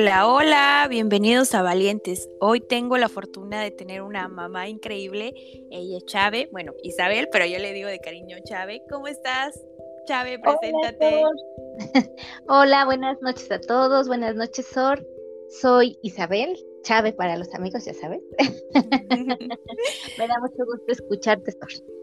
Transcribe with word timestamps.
Hola, 0.00 0.28
hola, 0.28 0.86
bienvenidos 0.88 1.56
a 1.56 1.62
Valientes. 1.62 2.30
Hoy 2.38 2.60
tengo 2.60 2.96
la 2.98 3.08
fortuna 3.08 3.60
de 3.60 3.72
tener 3.72 4.00
una 4.02 4.28
mamá 4.28 4.68
increíble. 4.68 5.34
Ella 5.72 5.96
es 5.96 6.04
Chave, 6.04 6.48
bueno, 6.52 6.72
Isabel, 6.84 7.28
pero 7.32 7.44
yo 7.46 7.58
le 7.58 7.72
digo 7.72 7.88
de 7.88 7.98
cariño 7.98 8.36
Chave. 8.44 8.80
¿Cómo 8.88 9.08
estás? 9.08 9.60
Chave, 10.06 10.38
preséntate. 10.38 11.24
Hola, 12.48 12.84
buenas 12.84 13.20
noches 13.22 13.50
a 13.50 13.58
todos. 13.58 14.06
Buenas 14.06 14.36
noches, 14.36 14.66
Sor. 14.66 15.04
Soy 15.48 15.98
Isabel, 16.02 16.56
Chave 16.84 17.12
para 17.12 17.36
los 17.36 17.52
amigos, 17.56 17.84
ya 17.84 17.94
sabes. 17.94 18.20
Me 20.16 20.28
da 20.28 20.38
mucho 20.38 20.64
gusto 20.64 20.92
escucharte, 20.92 21.50
Sor. 21.50 21.97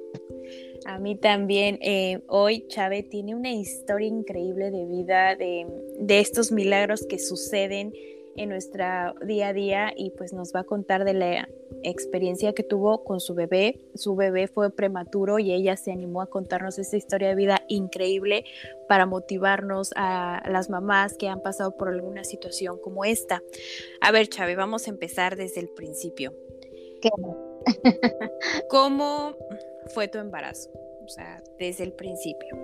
A 0.85 0.99
mí 0.99 1.15
también. 1.15 1.79
Eh, 1.81 2.21
hoy 2.27 2.67
Chávez 2.67 3.09
tiene 3.09 3.35
una 3.35 3.51
historia 3.51 4.07
increíble 4.07 4.69
de 4.71 4.85
vida, 4.85 5.35
de, 5.35 5.65
de, 5.99 6.19
estos 6.19 6.51
milagros 6.51 7.05
que 7.07 7.17
suceden 7.17 7.91
en 8.35 8.49
nuestra 8.49 9.15
día 9.25 9.49
a 9.49 9.53
día 9.53 9.93
y 9.95 10.11
pues 10.11 10.33
nos 10.33 10.53
va 10.53 10.61
a 10.61 10.63
contar 10.63 11.05
de 11.05 11.13
la 11.13 11.49
experiencia 11.83 12.53
que 12.53 12.63
tuvo 12.63 13.03
con 13.03 13.19
su 13.19 13.33
bebé. 13.33 13.79
Su 13.95 14.15
bebé 14.15 14.47
fue 14.47 14.69
prematuro 14.69 15.39
y 15.39 15.51
ella 15.53 15.75
se 15.77 15.91
animó 15.91 16.21
a 16.21 16.27
contarnos 16.27 16.77
esta 16.77 16.97
historia 16.97 17.29
de 17.29 17.35
vida 17.35 17.63
increíble 17.67 18.45
para 18.87 19.05
motivarnos 19.05 19.91
a 19.95 20.43
las 20.49 20.69
mamás 20.69 21.15
que 21.17 21.27
han 21.27 21.41
pasado 21.41 21.77
por 21.77 21.89
alguna 21.89 22.23
situación 22.23 22.77
como 22.79 23.05
esta. 23.05 23.41
A 24.01 24.11
ver, 24.11 24.27
Chávez, 24.27 24.57
vamos 24.57 24.87
a 24.87 24.91
empezar 24.91 25.35
desde 25.35 25.61
el 25.61 25.69
principio. 25.69 26.33
¿Qué? 27.01 27.09
¿Cómo 28.69 29.35
fue 29.93 30.07
tu 30.07 30.17
embarazo? 30.17 30.69
O 31.03 31.07
sea, 31.07 31.41
desde 31.59 31.83
el 31.83 31.93
principio. 31.93 32.57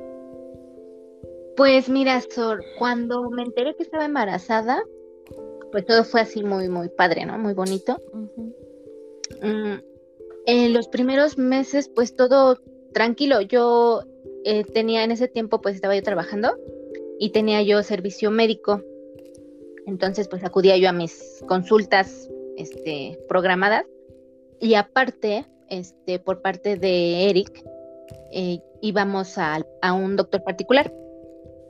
Pues 1.55 1.89
mira, 1.89 2.21
Sor, 2.21 2.63
cuando 2.79 3.29
me 3.29 3.43
enteré 3.43 3.75
que 3.75 3.83
estaba 3.83 4.05
embarazada, 4.05 4.81
pues 5.71 5.85
todo 5.85 6.03
fue 6.03 6.21
así 6.21 6.43
muy, 6.43 6.69
muy 6.69 6.89
padre, 6.89 7.25
¿no? 7.25 7.37
Muy 7.37 7.53
bonito. 7.53 8.01
Mm, 9.41 9.75
en 10.45 10.73
los 10.73 10.87
primeros 10.87 11.37
meses, 11.37 11.89
pues 11.89 12.15
todo 12.15 12.57
tranquilo. 12.93 13.41
Yo 13.41 14.03
eh, 14.43 14.63
tenía 14.63 15.03
en 15.03 15.11
ese 15.11 15.27
tiempo, 15.27 15.61
pues 15.61 15.75
estaba 15.75 15.95
yo 15.95 16.03
trabajando 16.03 16.57
y 17.19 17.29
tenía 17.29 17.61
yo 17.61 17.83
servicio 17.83 18.31
médico. 18.31 18.81
Entonces, 19.85 20.27
pues 20.27 20.43
acudía 20.43 20.77
yo 20.77 20.89
a 20.89 20.93
mis 20.93 21.43
consultas 21.47 22.29
este, 22.57 23.19
programadas. 23.27 23.85
Y 24.59 24.75
aparte, 24.75 25.45
este, 25.71 26.19
por 26.19 26.41
parte 26.41 26.75
de 26.75 27.29
Eric, 27.29 27.63
eh, 28.31 28.59
íbamos 28.81 29.37
a, 29.37 29.63
un 29.93 30.15
doctor 30.17 30.43
particular. 30.43 30.93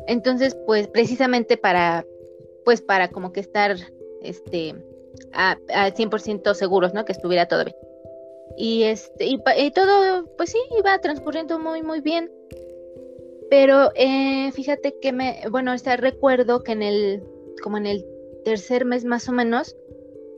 Entonces, 0.07 0.57
pues 0.65 0.87
precisamente 0.87 1.55
para, 1.55 2.05
pues 2.65 2.81
para 2.81 3.09
como 3.09 3.31
que 3.31 3.39
estar, 3.39 3.75
este, 4.23 4.75
a, 5.33 5.55
100% 5.93 6.53
seguros, 6.55 6.93
¿no? 6.93 7.05
Que 7.05 7.13
estuviera 7.13 7.47
todo 7.47 7.63
bien. 7.63 7.77
Y 8.57 8.83
este, 8.83 9.27
y, 9.27 9.71
todo, 9.71 10.25
pues 10.35 10.51
sí, 10.51 10.59
iba 10.77 10.97
transcurriendo 10.99 11.59
muy, 11.59 11.83
muy 11.83 12.01
bien. 12.01 12.29
Pero 13.49 13.91
eh, 13.95 14.51
fíjate 14.51 14.95
que 14.99 15.11
me, 15.13 15.43
bueno, 15.51 15.73
o 15.73 15.97
recuerdo 15.97 16.63
que 16.63 16.71
en 16.71 16.81
el, 16.81 17.23
como 17.61 17.77
en 17.77 17.85
el 17.85 18.05
tercer 18.43 18.85
mes 18.85 19.05
más 19.05 19.29
o 19.29 19.31
menos, 19.31 19.75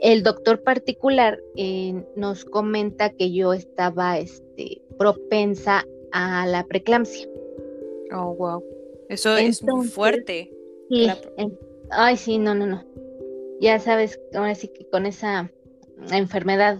el 0.02 0.24
doctor 0.24 0.62
particular 0.64 1.40
eh, 1.56 2.04
nos 2.16 2.46
comenta 2.46 3.10
que 3.10 3.32
yo 3.32 3.54
estaba 3.54 4.18
este, 4.18 4.82
propensa 4.98 5.86
a 6.12 6.46
la 6.46 6.66
preeclampsia. 6.66 7.28
Oh, 8.14 8.36
wow. 8.36 8.64
Eso 9.10 9.36
es 9.38 9.64
muy 9.64 9.88
fuerte. 9.88 10.52
Sí, 10.90 11.08
ay, 11.90 12.18
sí, 12.18 12.38
no, 12.38 12.54
no, 12.54 12.68
no. 12.68 12.84
Ya 13.60 13.80
sabes, 13.80 14.20
ahora 14.34 14.56
sí 14.56 14.68
que 14.68 14.88
con 14.90 15.06
esa 15.06 15.52
enfermedad 16.12 16.80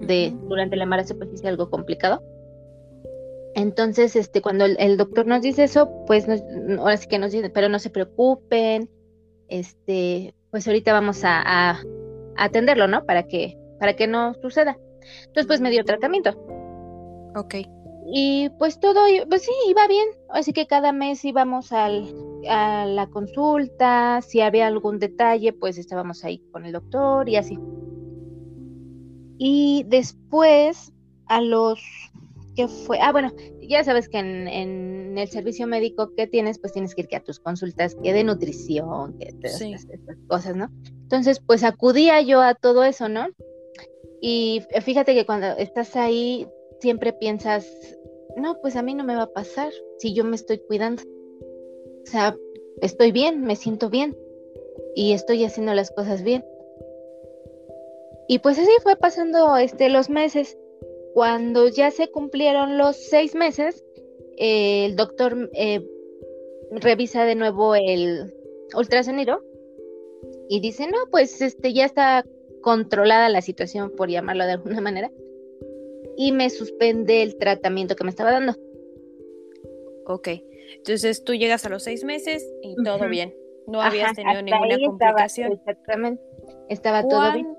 de 0.00 0.34
durante 0.48 0.74
el 0.74 0.82
embarazo 0.82 1.16
pues 1.16 1.32
es 1.32 1.44
algo 1.44 1.70
complicado. 1.70 2.22
Entonces, 3.54 4.16
este, 4.16 4.42
cuando 4.42 4.64
el, 4.64 4.96
doctor 4.96 5.26
nos 5.26 5.42
dice 5.42 5.64
eso, 5.64 5.88
pues 6.06 6.26
ahora 6.78 6.96
sí 6.96 7.06
que 7.06 7.20
nos 7.20 7.30
dice, 7.30 7.50
pero 7.50 7.68
no 7.68 7.78
se 7.78 7.88
preocupen, 7.88 8.90
este, 9.48 10.34
pues 10.50 10.66
ahorita 10.66 10.92
vamos 10.92 11.20
a 11.22 11.78
atenderlo, 12.36 12.88
¿no? 12.88 13.04
Para 13.04 13.24
que, 13.24 13.58
para 13.78 13.94
que 13.94 14.06
no 14.06 14.34
suceda. 14.34 14.76
Entonces, 15.26 15.46
pues 15.46 15.60
me 15.60 15.70
dio 15.70 15.84
tratamiento. 15.84 16.30
Ok. 17.36 17.56
Y 18.06 18.50
pues 18.58 18.80
todo, 18.80 19.00
pues 19.28 19.42
sí, 19.42 19.52
iba 19.68 19.86
bien. 19.88 20.06
Así 20.28 20.52
que 20.52 20.66
cada 20.66 20.92
mes 20.92 21.24
íbamos 21.24 21.72
al, 21.72 22.14
a 22.48 22.86
la 22.86 23.06
consulta, 23.08 24.20
si 24.22 24.40
había 24.40 24.66
algún 24.66 24.98
detalle, 24.98 25.52
pues 25.52 25.78
estábamos 25.78 26.24
ahí 26.24 26.42
con 26.52 26.66
el 26.66 26.72
doctor 26.72 27.28
y 27.28 27.36
así. 27.36 27.58
Y 29.38 29.84
después, 29.88 30.92
a 31.26 31.40
los 31.40 31.80
que 32.54 32.68
fue, 32.68 33.00
ah, 33.00 33.12
bueno, 33.12 33.32
ya 33.68 33.84
sabes 33.84 34.08
que 34.08 34.18
en, 34.18 34.48
en, 34.48 35.18
el 35.18 35.28
servicio 35.28 35.66
médico 35.66 36.12
que 36.16 36.26
tienes, 36.26 36.58
pues 36.58 36.72
tienes 36.72 36.94
que 36.94 37.02
ir 37.02 37.08
que 37.08 37.16
a 37.16 37.22
tus 37.22 37.38
consultas, 37.38 37.96
que 38.02 38.12
de 38.12 38.24
nutrición, 38.24 39.16
que 39.18 39.32
todas 39.32 39.60
estas 39.60 40.16
cosas, 40.26 40.56
¿no? 40.56 40.70
Entonces, 41.02 41.40
pues 41.40 41.62
acudía 41.62 42.20
yo 42.20 42.40
a 42.40 42.54
todo 42.54 42.84
eso, 42.84 43.08
¿no? 43.08 43.28
Y 44.20 44.62
fíjate 44.82 45.14
que 45.14 45.26
cuando 45.26 45.48
estás 45.58 45.96
ahí, 45.96 46.48
siempre 46.80 47.12
piensas, 47.12 47.66
no, 48.36 48.60
pues 48.60 48.76
a 48.76 48.82
mí 48.82 48.94
no 48.94 49.04
me 49.04 49.16
va 49.16 49.22
a 49.22 49.32
pasar 49.32 49.72
si 49.98 50.14
yo 50.14 50.24
me 50.24 50.36
estoy 50.36 50.58
cuidando. 50.58 51.02
O 52.02 52.06
sea, 52.06 52.36
estoy 52.80 53.12
bien, 53.12 53.42
me 53.42 53.56
siento 53.56 53.90
bien 53.90 54.16
y 54.94 55.12
estoy 55.12 55.44
haciendo 55.44 55.74
las 55.74 55.90
cosas 55.90 56.22
bien. 56.22 56.44
Y 58.28 58.38
pues 58.38 58.58
así 58.58 58.70
fue 58.82 58.96
pasando 58.96 59.56
este, 59.56 59.88
los 59.88 60.08
meses. 60.08 60.58
Cuando 61.14 61.68
ya 61.68 61.92
se 61.92 62.10
cumplieron 62.10 62.76
los 62.76 62.96
seis 62.96 63.36
meses, 63.36 63.84
el 64.36 64.96
doctor 64.96 65.48
eh, 65.54 65.88
revisa 66.72 67.24
de 67.24 67.36
nuevo 67.36 67.76
el 67.76 68.34
ultrasonido 68.76 69.40
y 70.48 70.60
dice, 70.60 70.88
no, 70.88 70.98
pues 71.12 71.40
este 71.40 71.72
ya 71.72 71.84
está 71.84 72.24
controlada 72.62 73.28
la 73.28 73.42
situación, 73.42 73.92
por 73.96 74.10
llamarlo 74.10 74.44
de 74.44 74.52
alguna 74.52 74.80
manera, 74.80 75.12
y 76.16 76.32
me 76.32 76.50
suspende 76.50 77.22
el 77.22 77.38
tratamiento 77.38 77.94
que 77.94 78.04
me 78.04 78.10
estaba 78.10 78.32
dando. 78.32 78.54
Ok, 80.06 80.28
entonces 80.78 81.22
tú 81.22 81.34
llegas 81.34 81.64
a 81.64 81.68
los 81.68 81.84
seis 81.84 82.02
meses 82.04 82.44
y 82.60 82.74
todo 82.82 83.08
bien, 83.08 83.34
no 83.68 83.80
habías 83.80 84.14
tenido 84.14 84.42
ninguna 84.42 84.78
complicación. 84.84 85.52
exactamente, 85.52 86.22
estaba 86.68 87.06
todo 87.06 87.32
bien. 87.32 87.56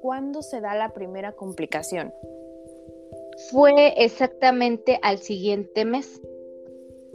¿Cuándo 0.00 0.42
se 0.42 0.60
da 0.60 0.74
la 0.74 0.92
primera 0.92 1.32
complicación? 1.32 2.12
Fue 3.50 3.94
exactamente 3.96 4.98
al 5.02 5.18
siguiente 5.18 5.84
mes 5.84 6.20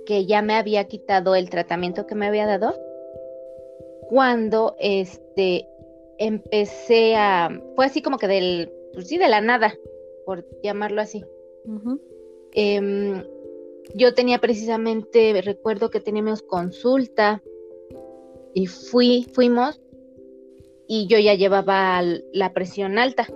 que 0.06 0.26
ya 0.26 0.42
me 0.42 0.56
había 0.56 0.86
quitado 0.86 1.36
el 1.36 1.50
tratamiento 1.50 2.08
que 2.08 2.16
me 2.16 2.28
había 2.28 2.48
dado 2.48 2.74
cuando 4.08 4.76
este 4.80 5.68
empecé 6.18 7.16
a, 7.16 7.50
fue 7.76 7.86
así 7.86 8.02
como 8.02 8.18
que 8.18 8.28
del, 8.28 8.72
pues 8.94 9.08
sí, 9.08 9.18
de 9.18 9.28
la 9.28 9.42
nada, 9.42 9.74
por 10.26 10.46
llamarlo 10.62 11.02
así. 11.02 11.24
Em, 12.54 13.24
yo 13.96 14.14
tenía 14.14 14.40
precisamente, 14.40 15.42
recuerdo 15.42 15.90
que 15.90 16.00
teníamos 16.00 16.42
consulta 16.42 17.42
y 18.54 18.68
fui, 18.68 19.28
fuimos 19.34 19.82
y 20.88 21.08
yo 21.08 21.18
ya 21.18 21.34
llevaba 21.34 22.02
la 22.34 22.54
presión 22.54 22.98
alta. 22.98 23.28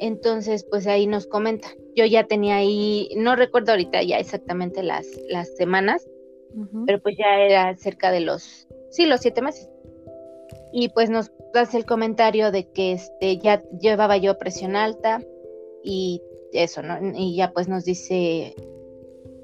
Entonces, 0.00 0.64
pues 0.68 0.86
ahí 0.86 1.06
nos 1.06 1.26
comenta. 1.26 1.68
Yo 1.96 2.04
ya 2.04 2.24
tenía 2.24 2.56
ahí, 2.56 3.08
no 3.16 3.36
recuerdo 3.36 3.72
ahorita 3.72 4.02
ya 4.02 4.18
exactamente 4.18 4.82
las, 4.82 5.06
las 5.28 5.54
semanas, 5.56 6.06
pero 6.86 7.00
pues 7.00 7.16
ya 7.18 7.40
era 7.40 7.76
cerca 7.76 8.10
de 8.10 8.20
los 8.20 8.68
sí, 8.90 9.06
los 9.06 9.20
siete 9.20 9.42
meses. 9.42 9.68
Y 10.72 10.90
pues 10.90 11.10
nos 11.10 11.32
hace 11.54 11.78
el 11.78 11.86
comentario 11.86 12.50
de 12.50 12.70
que 12.70 12.92
este 12.92 13.38
ya 13.38 13.62
llevaba 13.80 14.16
yo 14.16 14.38
presión 14.38 14.76
alta 14.76 15.22
y 15.82 16.22
eso, 16.52 16.82
¿no? 16.82 16.98
Y 17.14 17.36
ya 17.36 17.52
pues 17.52 17.68
nos 17.68 17.84
dice, 17.84 18.54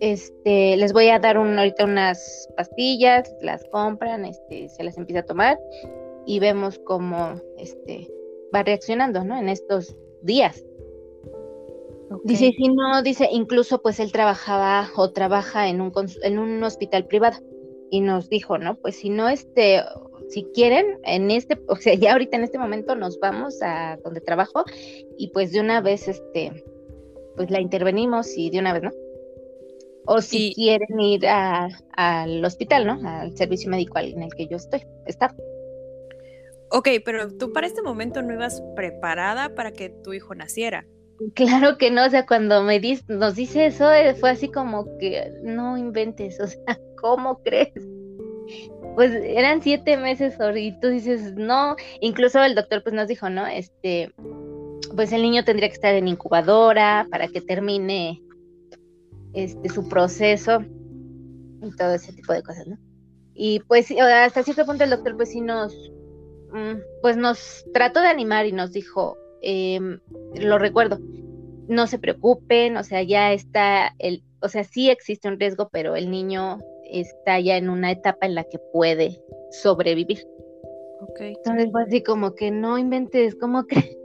este, 0.00 0.76
les 0.76 0.92
voy 0.92 1.08
a 1.08 1.18
dar 1.18 1.38
un, 1.38 1.58
ahorita 1.58 1.84
unas 1.84 2.48
pastillas, 2.56 3.34
las 3.40 3.64
compran, 3.70 4.24
este, 4.24 4.68
se 4.68 4.84
las 4.84 4.98
empieza 4.98 5.20
a 5.20 5.26
tomar 5.26 5.58
y 6.26 6.38
vemos 6.40 6.78
cómo 6.78 7.40
este 7.58 8.08
va 8.54 8.62
reaccionando, 8.62 9.24
¿no? 9.24 9.38
En 9.38 9.48
estos 9.48 9.96
días. 10.24 10.64
Dice, 12.22 12.52
si 12.56 12.68
no, 12.68 13.02
dice, 13.02 13.28
incluso 13.30 13.82
pues 13.82 13.98
él 13.98 14.12
trabajaba 14.12 14.88
o 14.96 15.10
trabaja 15.10 15.68
en 15.68 15.80
un, 15.80 15.92
en 16.22 16.38
un 16.38 16.62
hospital 16.62 17.06
privado 17.06 17.38
y 17.90 18.00
nos 18.00 18.28
dijo, 18.28 18.58
¿no? 18.58 18.76
Pues 18.76 18.96
si 18.96 19.08
no, 19.08 19.28
este, 19.28 19.82
si 20.28 20.44
quieren, 20.54 20.98
en 21.04 21.30
este, 21.30 21.60
o 21.68 21.76
sea, 21.76 21.94
ya 21.94 22.12
ahorita 22.12 22.36
en 22.36 22.44
este 22.44 22.58
momento 22.58 22.94
nos 22.94 23.18
vamos 23.20 23.60
a 23.62 23.98
donde 24.04 24.20
trabajo 24.20 24.64
y 25.18 25.28
pues 25.28 25.52
de 25.52 25.60
una 25.60 25.80
vez, 25.80 26.08
este, 26.08 26.64
pues 27.36 27.50
la 27.50 27.60
intervenimos 27.60 28.36
y 28.36 28.50
de 28.50 28.58
una 28.58 28.72
vez, 28.72 28.82
¿no? 28.82 28.90
O 30.06 30.20
si 30.20 30.52
quieren 30.54 31.00
ir 31.00 31.26
al 31.26 32.44
hospital, 32.44 32.86
¿no? 32.86 33.00
Al 33.08 33.36
servicio 33.36 33.70
médico 33.70 33.98
en 33.98 34.22
el 34.22 34.34
que 34.34 34.46
yo 34.46 34.56
estoy, 34.56 34.84
está. 35.06 35.34
Ok, 36.70 36.88
pero 37.04 37.30
tú 37.36 37.52
para 37.52 37.66
este 37.66 37.82
momento 37.82 38.22
no 38.22 38.32
ibas 38.32 38.62
preparada 38.74 39.54
para 39.54 39.72
que 39.72 39.90
tu 39.90 40.12
hijo 40.12 40.34
naciera. 40.34 40.86
Claro 41.34 41.78
que 41.78 41.90
no, 41.90 42.04
o 42.04 42.10
sea, 42.10 42.26
cuando 42.26 42.62
me 42.62 42.80
nos 43.08 43.36
dice 43.36 43.66
eso 43.66 43.92
eh, 43.92 44.14
fue 44.14 44.30
así 44.30 44.50
como 44.50 44.84
que 44.98 45.32
no 45.42 45.78
inventes, 45.78 46.40
o 46.40 46.46
sea, 46.46 46.58
¿cómo 47.00 47.40
crees? 47.42 47.72
Pues 48.94 49.12
eran 49.12 49.62
siete 49.62 49.96
meses 49.96 50.36
y 50.56 50.78
tú 50.80 50.88
dices, 50.88 51.34
no, 51.34 51.76
incluso 52.00 52.42
el 52.42 52.54
doctor 52.54 52.82
pues 52.82 52.94
nos 52.94 53.08
dijo, 53.08 53.30
¿no? 53.30 53.46
Este, 53.46 54.12
pues 54.94 55.12
el 55.12 55.22
niño 55.22 55.44
tendría 55.44 55.68
que 55.68 55.74
estar 55.74 55.94
en 55.94 56.08
incubadora 56.08 57.06
para 57.10 57.28
que 57.28 57.40
termine 57.40 58.20
este 59.32 59.68
su 59.68 59.88
proceso 59.88 60.60
y 61.62 61.76
todo 61.76 61.94
ese 61.94 62.12
tipo 62.12 62.32
de 62.32 62.42
cosas, 62.42 62.66
¿no? 62.66 62.76
Y 63.34 63.60
pues 63.60 63.90
hasta 63.90 64.42
cierto 64.42 64.66
punto 64.66 64.84
el 64.84 64.90
doctor 64.90 65.16
pues 65.16 65.30
sí 65.30 65.40
nos, 65.40 65.74
pues 67.02 67.16
nos 67.16 67.64
trató 67.72 68.00
de 68.00 68.08
animar 68.08 68.46
y 68.46 68.52
nos 68.52 68.72
dijo, 68.72 69.18
Em, 69.46 70.00
lo 70.36 70.56
recuerdo, 70.56 70.98
no 71.68 71.86
se 71.86 71.98
preocupen, 71.98 72.78
o 72.78 72.82
sea, 72.82 73.02
ya 73.02 73.34
está 73.34 73.94
el, 73.98 74.22
o 74.40 74.48
sea, 74.48 74.64
sí 74.64 74.88
existe 74.88 75.28
un 75.28 75.38
riesgo, 75.38 75.68
pero 75.70 75.96
el 75.96 76.10
niño 76.10 76.60
está 76.90 77.38
ya 77.40 77.58
en 77.58 77.68
una 77.68 77.92
etapa 77.92 78.24
en 78.24 78.36
la 78.36 78.44
que 78.44 78.58
puede 78.72 79.20
sobrevivir. 79.50 80.26
Okay. 81.10 81.34
Entonces 81.34 81.68
fue 81.70 81.82
así 81.82 82.02
como 82.02 82.34
que 82.34 82.50
no 82.50 82.78
inventes, 82.78 83.34
¿cómo 83.34 83.66
crees? 83.66 83.98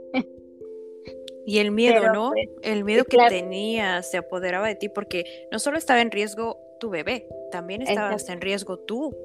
Y 1.46 1.58
el 1.58 1.70
miedo, 1.70 2.12
¿no? 2.12 2.32
Pues, 2.32 2.48
el 2.62 2.84
miedo 2.84 3.04
que 3.04 3.16
tenía 3.30 4.02
se 4.02 4.18
apoderaba 4.18 4.68
de 4.68 4.74
ti 4.74 4.90
porque 4.90 5.24
no 5.50 5.58
solo 5.58 5.78
estaba 5.78 6.02
en 6.02 6.10
riesgo 6.10 6.58
tu 6.80 6.90
bebé, 6.90 7.26
también 7.50 7.80
estabas 7.80 8.28
en 8.28 8.42
riesgo 8.42 8.78
tú. 8.78 9.16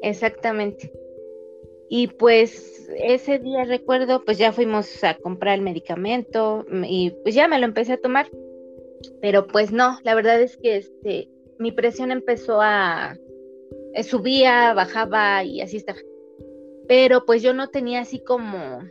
Exactamente. 0.00 0.90
Y 1.92 2.06
pues 2.06 2.88
ese 2.96 3.40
día 3.40 3.64
recuerdo, 3.64 4.24
pues 4.24 4.38
ya 4.38 4.52
fuimos 4.52 5.02
a 5.02 5.14
comprar 5.14 5.56
el 5.56 5.62
medicamento 5.62 6.64
y 6.84 7.10
pues 7.24 7.34
ya 7.34 7.48
me 7.48 7.58
lo 7.58 7.64
empecé 7.64 7.94
a 7.94 8.00
tomar. 8.00 8.30
Pero 9.20 9.48
pues 9.48 9.72
no, 9.72 9.98
la 10.04 10.14
verdad 10.14 10.40
es 10.40 10.56
que 10.56 10.76
este 10.76 11.28
mi 11.58 11.72
presión 11.72 12.12
empezó 12.12 12.60
a 12.60 13.16
eh, 13.92 14.04
subía, 14.04 14.72
bajaba 14.72 15.42
y 15.42 15.60
así 15.62 15.78
estaba. 15.78 15.98
Pero 16.86 17.24
pues 17.26 17.42
yo 17.42 17.54
no 17.54 17.68
tenía 17.70 18.02
así 18.02 18.22
como 18.22 18.84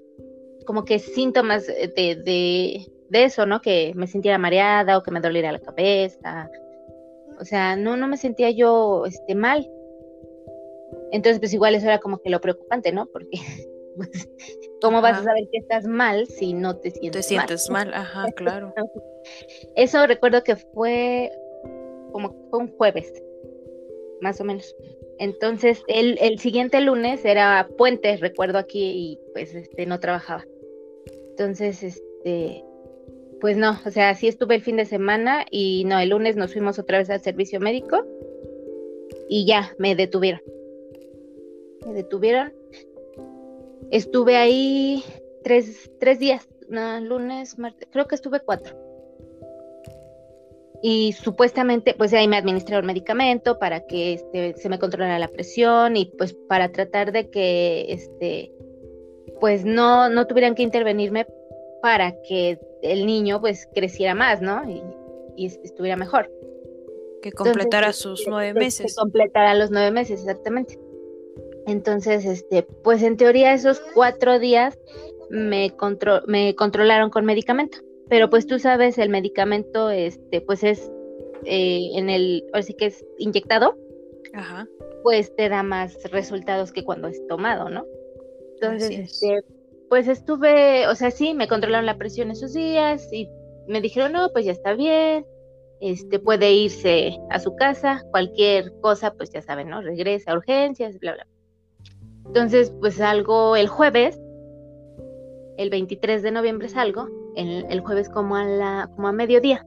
como 0.66 0.84
que 0.84 1.00
síntomas 1.00 1.68
de, 1.68 1.88
de, 1.96 2.86
de 3.10 3.24
eso, 3.24 3.46
¿no? 3.46 3.62
Que 3.62 3.94
me 3.96 4.08
sintiera 4.08 4.38
mareada 4.38 4.98
o 4.98 5.04
que 5.04 5.12
me 5.12 5.22
doliera 5.22 5.54
la 5.54 5.60
cabeza. 5.60 6.50
O 7.40 7.46
sea, 7.46 7.78
no, 7.78 7.96
no 7.96 8.10
me 8.10 8.18
sentía 8.18 8.52
yo 8.52 9.06
este, 9.06 9.36
mal. 9.36 9.68
Entonces, 11.12 11.40
pues 11.40 11.54
igual 11.54 11.76
eso 11.76 11.86
era 11.86 12.00
como 12.00 12.20
que 12.20 12.30
lo 12.30 12.42
preocupante, 12.42 12.92
¿no? 12.92 13.08
Porque, 13.08 13.38
pues, 13.98 14.30
¿cómo 14.82 15.02
vas 15.02 15.20
a 15.20 15.24
saber 15.24 15.48
que 15.52 15.58
estás 15.58 15.86
mal 15.86 16.28
si 16.28 16.54
no 16.54 16.78
te 16.78 16.92
sientes 16.92 17.32
mal? 17.32 17.48
Te 17.48 17.58
sientes 17.58 17.70
mal, 17.70 17.94
ajá, 17.94 18.26
claro. 18.36 18.74
Eso 19.76 20.06
recuerdo 20.08 20.44
que 20.44 20.56
fue 20.56 21.32
como 22.12 22.36
fue 22.50 22.60
un 22.60 22.76
jueves, 22.76 23.14
más 24.22 24.40
o 24.42 24.44
menos. 24.44 24.76
Entonces, 25.20 25.84
el, 25.88 26.18
el 26.22 26.40
siguiente 26.40 26.80
lunes 26.82 27.26
era 27.26 27.68
puente, 27.78 28.16
recuerdo 28.18 28.58
aquí, 28.58 28.84
y 28.84 29.20
pues 29.34 29.54
este 29.54 29.86
no 29.86 30.00
trabajaba. 30.00 30.46
Entonces, 31.32 31.84
este, 31.84 32.64
pues 33.42 33.58
no, 33.58 33.78
o 33.86 33.92
sea, 33.92 34.16
sí 34.16 34.28
estuve 34.28 34.56
el 34.56 34.62
fin 34.62 34.78
de 34.78 34.86
semana 34.86 35.46
y 35.52 35.84
no, 35.86 36.00
el 36.00 36.10
lunes 36.10 36.36
nos 36.36 36.54
fuimos 36.54 36.80
otra 36.80 36.98
vez 37.00 37.10
al 37.10 37.22
servicio 37.22 37.60
médico 37.60 38.06
y 39.30 39.46
ya 39.46 39.74
me 39.78 39.96
detuvieron 39.96 40.42
me 41.90 41.96
detuvieron. 41.96 42.54
Estuve 43.92 44.38
ahí 44.38 45.04
tres, 45.44 45.92
tres 46.00 46.20
días, 46.20 46.48
lunes, 47.02 47.58
martes, 47.58 47.88
creo 47.92 48.08
que 48.08 48.16
estuve 48.16 48.40
cuatro. 48.40 48.78
Y 50.82 51.14
supuestamente, 51.14 51.94
pues 51.94 52.14
ahí 52.14 52.28
me 52.28 52.38
administraron 52.38 52.86
medicamento 52.86 53.60
para 53.60 53.86
que 53.86 54.14
este, 54.14 54.56
se 54.56 54.70
me 54.70 54.80
controlara 54.80 55.20
la 55.20 55.28
presión 55.28 55.98
y 55.98 56.06
pues 56.06 56.34
para 56.48 56.72
tratar 56.72 57.12
de 57.12 57.30
que, 57.30 57.92
este, 57.92 58.54
pues 59.42 59.66
no, 59.66 60.08
no 60.10 60.26
tuvieran 60.26 60.56
que 60.56 60.64
intervenirme 60.64 61.28
para 61.82 62.22
que 62.22 62.60
el 62.82 63.06
niño 63.06 63.42
pues 63.42 63.68
creciera 63.74 64.16
más, 64.16 64.42
¿no? 64.42 64.70
Y, 64.70 64.82
estuviera 65.64 65.96
mejor. 65.96 66.30
Que 67.22 67.32
completara 67.32 67.94
sus 67.94 68.26
nueve 68.28 68.54
meses. 68.54 68.88
Que 68.88 68.94
completara 68.94 69.56
los 69.56 69.72
nueve 69.72 69.90
meses, 69.90 70.20
exactamente. 70.20 70.78
Entonces, 71.70 72.26
este, 72.26 72.64
pues 72.64 73.04
en 73.04 73.16
teoría 73.16 73.54
esos 73.54 73.80
cuatro 73.94 74.40
días 74.40 74.78
me, 75.30 75.72
me 76.28 76.56
controlaron 76.56 77.10
con 77.12 77.26
medicamento. 77.26 77.78
Pero 78.10 78.30
pues 78.30 78.48
tú 78.48 78.58
sabes, 78.58 78.98
el 78.98 79.10
medicamento, 79.10 79.92
este, 79.92 80.42
pues 80.42 80.64
es 80.64 80.92
eh, 81.46 81.92
en 81.94 82.10
el, 82.10 82.44
sí 82.62 82.74
que 82.74 82.88
es 82.88 83.06
inyectado, 83.20 83.78
Ajá. 84.34 84.68
pues 85.04 85.36
te 85.36 85.48
da 85.48 85.62
más 85.62 85.96
resultados 86.12 86.72
que 86.72 86.84
cuando 86.84 87.08
es 87.08 87.26
tomado, 87.28 87.70
¿no? 87.70 87.86
Entonces, 88.56 88.90
este, 88.90 89.42
pues 89.90 90.08
estuve, 90.08 90.88
o 90.88 90.96
sea, 90.96 91.12
sí, 91.12 91.36
me 91.36 91.48
controlaron 91.48 91.86
la 91.86 91.98
presión 91.98 92.32
esos 92.32 92.54
días 92.54 93.08
y 93.14 93.30
me 93.68 93.80
dijeron, 93.80 94.12
no, 94.12 94.32
pues 94.32 94.46
ya 94.46 94.54
está 94.54 94.74
bien, 94.74 95.24
este, 95.82 96.18
puede 96.18 96.52
irse 96.52 97.16
a 97.30 97.40
su 97.40 97.56
casa, 97.56 98.04
cualquier 98.10 98.74
cosa, 98.82 99.14
pues 99.14 99.30
ya 99.30 99.44
saben, 99.44 99.70
¿no? 99.70 99.82
Regresa 99.82 100.32
a 100.32 100.36
urgencias, 100.36 100.98
bla, 100.98 101.14
bla. 101.14 101.28
Entonces, 102.30 102.72
pues 102.80 102.94
salgo 102.94 103.56
el 103.56 103.68
jueves, 103.68 104.22
el 105.58 105.72
23 105.72 106.22
de 106.22 106.30
noviembre 106.30 106.70
salgo, 106.70 107.08
el, 107.36 107.66
el 107.72 107.80
jueves 107.80 108.08
como 108.08 108.36
a, 108.36 108.46
la, 108.46 108.88
como 108.96 109.08
a 109.08 109.12
mediodía. 109.12 109.66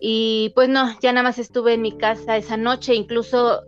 Y 0.00 0.50
pues 0.54 0.70
no, 0.70 0.86
ya 1.02 1.12
nada 1.12 1.24
más 1.24 1.38
estuve 1.38 1.74
en 1.74 1.82
mi 1.82 1.92
casa 1.92 2.38
esa 2.38 2.56
noche, 2.56 2.94
incluso 2.94 3.60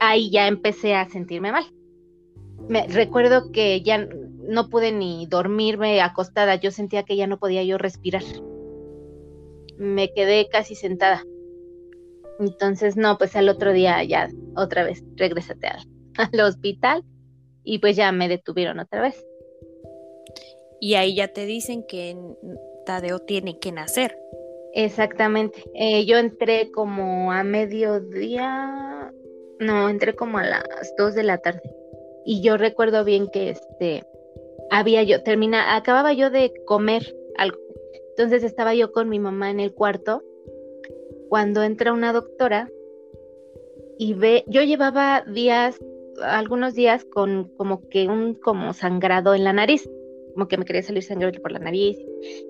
ahí 0.00 0.32
ya 0.32 0.48
empecé 0.48 0.96
a 0.96 1.08
sentirme 1.08 1.52
mal. 1.52 1.64
Me, 2.68 2.88
recuerdo 2.88 3.52
que 3.52 3.80
ya 3.80 4.08
no 4.40 4.68
pude 4.68 4.90
ni 4.90 5.26
dormirme 5.26 6.00
acostada, 6.00 6.56
yo 6.56 6.72
sentía 6.72 7.04
que 7.04 7.16
ya 7.16 7.28
no 7.28 7.38
podía 7.38 7.62
yo 7.62 7.78
respirar. 7.78 8.24
Me 9.78 10.12
quedé 10.12 10.48
casi 10.48 10.74
sentada. 10.74 11.22
Entonces, 12.40 12.96
no, 12.96 13.16
pues 13.16 13.36
al 13.36 13.48
otro 13.48 13.72
día 13.72 14.02
ya 14.02 14.28
otra 14.56 14.82
vez, 14.82 15.04
regrésate 15.14 15.68
a, 15.68 15.78
al 16.32 16.40
hospital 16.40 17.04
y 17.64 17.78
pues 17.78 17.96
ya 17.96 18.12
me 18.12 18.28
detuvieron 18.28 18.78
otra 18.78 19.02
vez. 19.02 19.24
Y 20.80 20.94
ahí 20.94 21.14
ya 21.14 21.28
te 21.28 21.46
dicen 21.46 21.84
que 21.86 22.16
Tadeo 22.84 23.20
tiene 23.20 23.58
que 23.58 23.72
nacer. 23.72 24.18
Exactamente. 24.74 25.64
Eh, 25.74 26.04
yo 26.04 26.18
entré 26.18 26.70
como 26.70 27.32
a 27.32 27.42
mediodía, 27.44 29.12
no, 29.60 29.88
entré 29.88 30.14
como 30.14 30.38
a 30.38 30.44
las 30.44 30.94
dos 30.98 31.14
de 31.14 31.22
la 31.22 31.38
tarde. 31.38 31.62
Y 32.26 32.42
yo 32.42 32.56
recuerdo 32.56 33.04
bien 33.04 33.28
que 33.28 33.50
este 33.50 34.04
había 34.70 35.02
yo 35.02 35.22
termina, 35.22 35.76
acababa 35.76 36.12
yo 36.12 36.30
de 36.30 36.52
comer 36.66 37.14
algo. 37.36 37.58
Entonces 38.10 38.42
estaba 38.42 38.74
yo 38.74 38.92
con 38.92 39.08
mi 39.08 39.18
mamá 39.18 39.50
en 39.50 39.60
el 39.60 39.72
cuarto 39.72 40.22
cuando 41.28 41.62
entra 41.62 41.92
una 41.92 42.12
doctora 42.12 42.68
y 43.98 44.14
ve, 44.14 44.44
yo 44.46 44.62
llevaba 44.62 45.24
días 45.26 45.78
algunos 46.22 46.74
días 46.74 47.04
con 47.04 47.50
como 47.56 47.88
que 47.88 48.06
un 48.08 48.34
como 48.34 48.72
sangrado 48.72 49.34
en 49.34 49.44
la 49.44 49.52
nariz, 49.52 49.88
como 50.34 50.48
que 50.48 50.56
me 50.56 50.64
quería 50.64 50.82
salir 50.82 51.02
sangre 51.02 51.38
por 51.40 51.52
la 51.52 51.58
nariz 51.58 51.96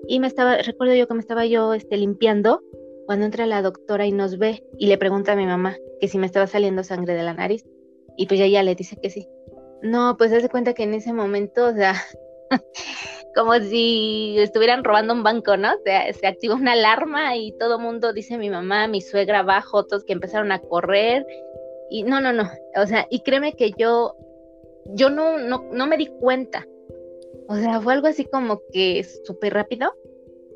y 0.07 0.19
me 0.19 0.27
estaba, 0.27 0.57
recuerdo 0.57 0.95
yo 0.95 1.07
que 1.07 1.13
me 1.13 1.19
estaba 1.19 1.45
yo 1.45 1.73
este, 1.73 1.97
limpiando 1.97 2.61
cuando 3.05 3.25
entra 3.25 3.45
la 3.45 3.61
doctora 3.61 4.05
y 4.05 4.11
nos 4.11 4.37
ve 4.37 4.63
y 4.77 4.87
le 4.87 4.97
pregunta 4.97 5.33
a 5.33 5.35
mi 5.35 5.45
mamá 5.45 5.77
que 5.99 6.07
si 6.07 6.17
me 6.17 6.25
estaba 6.25 6.47
saliendo 6.47 6.83
sangre 6.83 7.13
de 7.13 7.23
la 7.23 7.33
nariz 7.33 7.65
y 8.17 8.27
pues 8.27 8.39
ella 8.39 8.63
le 8.63 8.75
dice 8.75 8.97
que 9.01 9.09
sí. 9.09 9.27
No, 9.81 10.15
pues 10.17 10.31
hace 10.31 10.49
cuenta 10.49 10.73
que 10.73 10.83
en 10.83 10.93
ese 10.93 11.13
momento, 11.13 11.67
o 11.67 11.73
sea, 11.73 11.93
como 13.35 13.53
si 13.59 14.35
estuvieran 14.39 14.83
robando 14.83 15.13
un 15.13 15.21
banco, 15.21 15.57
¿no? 15.57 15.69
Se 15.85 16.25
activó 16.25 16.55
una 16.55 16.71
alarma 16.71 17.35
y 17.35 17.51
todo 17.59 17.77
mundo, 17.77 18.13
dice 18.13 18.37
mi 18.37 18.49
mamá, 18.49 18.87
mi 18.87 19.01
suegra 19.01 19.39
abajo, 19.39 19.85
todos 19.85 20.05
que 20.05 20.13
empezaron 20.13 20.51
a 20.51 20.59
correr 20.59 21.25
y 21.89 22.03
no, 22.03 22.19
no, 22.21 22.33
no, 22.33 22.49
o 22.75 22.87
sea, 22.87 23.07
y 23.09 23.21
créeme 23.21 23.53
que 23.53 23.71
yo, 23.77 24.15
yo 24.93 25.09
no, 25.09 25.37
no, 25.37 25.65
no 25.71 25.87
me 25.87 25.97
di 25.97 26.07
cuenta 26.07 26.65
O 27.47 27.55
sea, 27.55 27.81
fue 27.81 27.93
algo 27.93 28.07
así 28.07 28.25
como 28.25 28.61
que 28.71 29.03
súper 29.03 29.53
rápido. 29.53 29.93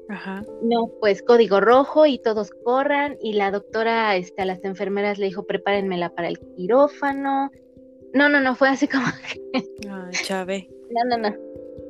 Ajá. 0.09 0.43
No, 0.63 0.91
pues 0.99 1.21
código 1.21 1.61
rojo 1.61 2.07
y 2.07 2.17
todos 2.17 2.49
corran 2.63 3.17
y 3.21 3.33
la 3.33 3.51
doctora 3.51 4.15
este, 4.15 4.41
a 4.41 4.45
las 4.45 4.63
enfermeras 4.63 5.19
le 5.19 5.27
dijo 5.27 5.45
prepárenmela 5.45 6.09
para 6.15 6.29
el 6.29 6.39
quirófano. 6.39 7.51
No, 8.13 8.27
no, 8.27 8.41
no, 8.41 8.55
fue 8.55 8.69
así 8.69 8.87
como 8.87 9.05
que... 9.05 9.63
Ay, 9.87 10.11
chave. 10.23 10.69
No, 10.89 11.15
no, 11.15 11.29
no. 11.29 11.35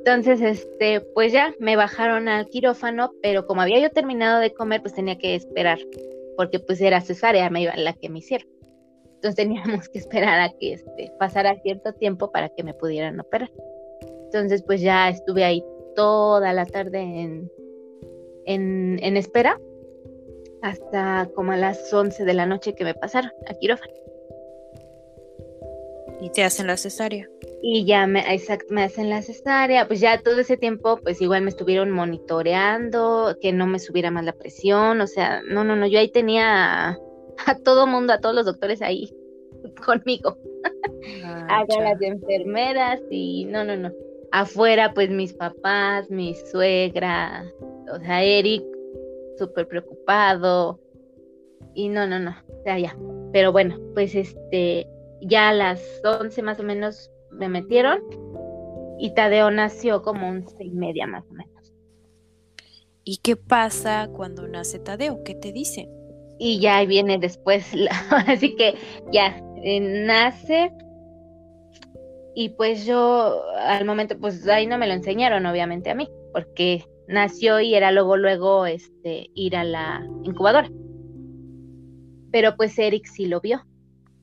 Entonces, 0.00 0.40
este, 0.40 1.00
pues 1.14 1.32
ya 1.32 1.54
me 1.58 1.76
bajaron 1.76 2.28
al 2.28 2.46
quirófano, 2.48 3.12
pero 3.22 3.46
como 3.46 3.62
había 3.62 3.80
yo 3.80 3.90
terminado 3.90 4.40
de 4.40 4.52
comer, 4.52 4.80
pues 4.82 4.94
tenía 4.94 5.18
que 5.18 5.34
esperar, 5.34 5.78
porque 6.36 6.58
pues 6.58 6.80
era 6.80 7.00
cesárea 7.00 7.50
me 7.50 7.62
iba, 7.62 7.76
la 7.76 7.92
que 7.92 8.08
me 8.08 8.20
hicieron. 8.20 8.48
Entonces 9.20 9.36
teníamos 9.36 9.90
que 9.90 9.98
esperar 9.98 10.40
a 10.40 10.50
que 10.58 10.72
este, 10.72 11.12
pasara 11.18 11.60
cierto 11.60 11.92
tiempo 11.92 12.32
para 12.32 12.48
que 12.48 12.64
me 12.64 12.72
pudieran 12.72 13.20
operar. 13.20 13.50
Entonces, 14.24 14.62
pues 14.62 14.80
ya 14.80 15.10
estuve 15.10 15.44
ahí 15.44 15.62
toda 15.94 16.54
la 16.54 16.64
tarde 16.64 17.00
en, 17.00 17.52
en, 18.46 18.98
en 19.02 19.16
espera 19.18 19.60
hasta 20.62 21.28
como 21.34 21.52
a 21.52 21.58
las 21.58 21.92
11 21.92 22.24
de 22.24 22.34
la 22.34 22.46
noche 22.46 22.74
que 22.74 22.84
me 22.84 22.94
pasaron 22.94 23.30
a 23.46 23.54
quirófano. 23.54 23.92
Y 26.22 26.30
te 26.30 26.42
hacen 26.42 26.66
la 26.66 26.78
cesárea 26.78 27.28
y 27.62 27.84
ya 27.84 28.06
me, 28.06 28.24
me 28.70 28.84
hacen 28.84 29.10
la 29.10 29.22
cesárea, 29.22 29.86
pues 29.86 30.00
ya 30.00 30.20
todo 30.22 30.40
ese 30.40 30.56
tiempo, 30.56 30.98
pues 31.02 31.20
igual 31.20 31.42
me 31.42 31.50
estuvieron 31.50 31.90
monitoreando, 31.90 33.36
que 33.40 33.52
no 33.52 33.66
me 33.66 33.78
subiera 33.78 34.10
más 34.10 34.24
la 34.24 34.32
presión, 34.32 35.00
o 35.00 35.06
sea, 35.06 35.42
no, 35.42 35.64
no, 35.64 35.76
no, 35.76 35.86
yo 35.86 35.98
ahí 35.98 36.10
tenía 36.10 36.98
a, 37.46 37.54
todo 37.56 37.86
mundo, 37.86 38.12
a 38.12 38.20
todos 38.20 38.34
los 38.34 38.46
doctores 38.46 38.82
ahí 38.82 39.12
conmigo, 39.84 40.36
ah, 41.24 41.64
a 41.68 41.80
las 41.82 42.02
enfermeras 42.02 43.00
y 43.10 43.44
no, 43.46 43.64
no, 43.64 43.76
no, 43.76 43.92
afuera 44.32 44.92
pues 44.94 45.10
mis 45.10 45.32
papás, 45.32 46.10
mi 46.10 46.34
suegra, 46.34 47.44
o 47.92 47.98
sea, 47.98 48.22
Eric, 48.22 48.62
súper 49.38 49.66
preocupado 49.66 50.80
y 51.74 51.88
no, 51.88 52.06
no, 52.06 52.18
no, 52.18 52.30
o 52.30 52.62
sea, 52.62 52.78
ya, 52.78 52.96
pero 53.32 53.52
bueno, 53.52 53.78
pues 53.94 54.14
este, 54.14 54.86
ya 55.20 55.50
a 55.50 55.54
las 55.54 55.80
11 56.04 56.42
más 56.42 56.60
o 56.60 56.62
menos 56.62 57.10
me 57.30 57.48
metieron 57.48 58.00
y 58.98 59.14
Tadeo 59.14 59.50
nació 59.50 60.02
como 60.02 60.30
seis 60.56 60.72
y 60.72 60.76
media 60.76 61.06
más 61.06 61.24
o 61.30 61.32
menos. 61.32 61.72
¿Y 63.02 63.16
qué 63.18 63.34
pasa 63.34 64.10
cuando 64.14 64.46
nace 64.46 64.78
Tadeo? 64.78 65.24
¿Qué 65.24 65.34
te 65.34 65.52
dicen? 65.52 65.88
Y 66.42 66.58
ya 66.58 66.82
viene 66.86 67.18
después, 67.18 67.70
así 68.26 68.56
que 68.56 68.74
ya 69.12 69.40
eh, 69.62 69.80
nace 69.80 70.72
y 72.34 72.50
pues 72.50 72.86
yo 72.86 73.42
al 73.58 73.84
momento, 73.84 74.18
pues 74.18 74.46
ahí 74.48 74.66
no 74.66 74.78
me 74.78 74.86
lo 74.86 74.94
enseñaron 74.94 75.44
obviamente 75.46 75.90
a 75.90 75.94
mí, 75.94 76.08
porque 76.32 76.84
nació 77.08 77.60
y 77.60 77.74
era 77.74 77.92
luego, 77.92 78.16
luego 78.16 78.66
este, 78.66 79.28
ir 79.34 79.56
a 79.56 79.64
la 79.64 80.06
incubadora. 80.22 80.70
Pero 82.30 82.56
pues 82.56 82.78
Eric 82.78 83.06
sí 83.06 83.26
lo 83.26 83.40
vio. 83.40 83.66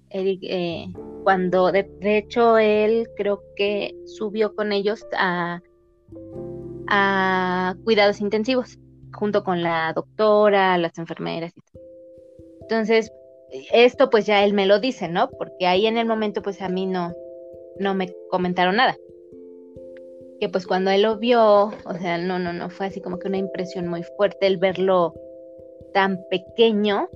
Eric 0.09 0.39
eh, 0.43 0.87
cuando 1.23 1.71
de, 1.71 1.87
hecho 2.01 2.57
él 2.57 3.09
creo 3.17 3.43
que 3.57 3.93
subió 4.05 4.55
con 4.55 4.71
ellos 4.71 5.05
a, 5.17 5.61
a 6.87 7.75
cuidados 7.83 8.21
intensivos, 8.21 8.79
junto 9.13 9.43
con 9.43 9.61
la 9.61 9.91
doctora, 9.93 10.77
las 10.77 10.97
enfermeras 10.97 11.51
y. 11.55 11.61
Entonces, 12.69 13.13
esto 13.71 14.09
pues 14.09 14.25
ya 14.25 14.43
él 14.43 14.53
me 14.53 14.65
lo 14.65 14.79
dice, 14.79 15.07
¿no? 15.07 15.29
Porque 15.29 15.67
ahí 15.67 15.85
en 15.85 15.97
el 15.97 16.05
momento 16.05 16.41
pues 16.41 16.61
a 16.61 16.67
mí 16.67 16.85
no, 16.85 17.13
no 17.79 17.93
me 17.93 18.13
comentaron 18.29 18.75
nada. 18.75 18.97
Que 20.41 20.49
pues 20.49 20.67
cuando 20.67 20.91
él 20.91 21.03
lo 21.03 21.17
vio, 21.17 21.67
o 21.67 21.93
sea, 21.99 22.17
no, 22.17 22.39
no, 22.39 22.51
no, 22.51 22.69
fue 22.69 22.87
así 22.87 22.99
como 22.99 23.19
que 23.19 23.29
una 23.29 23.37
impresión 23.37 23.87
muy 23.87 24.03
fuerte 24.03 24.47
el 24.47 24.57
verlo 24.57 25.13
tan 25.93 26.19
pequeño. 26.29 27.09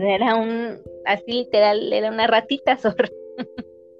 Era 0.00 0.36
un, 0.36 0.78
así 1.06 1.32
literal, 1.32 1.92
era 1.92 2.10
una 2.10 2.26
ratita 2.26 2.76
zorra. 2.76 3.08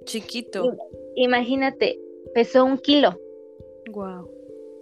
Chiquito. 0.04 0.76
Imagínate, 1.14 1.98
pesó 2.34 2.64
un 2.64 2.76
kilo. 2.76 3.18
Wow. 3.90 4.30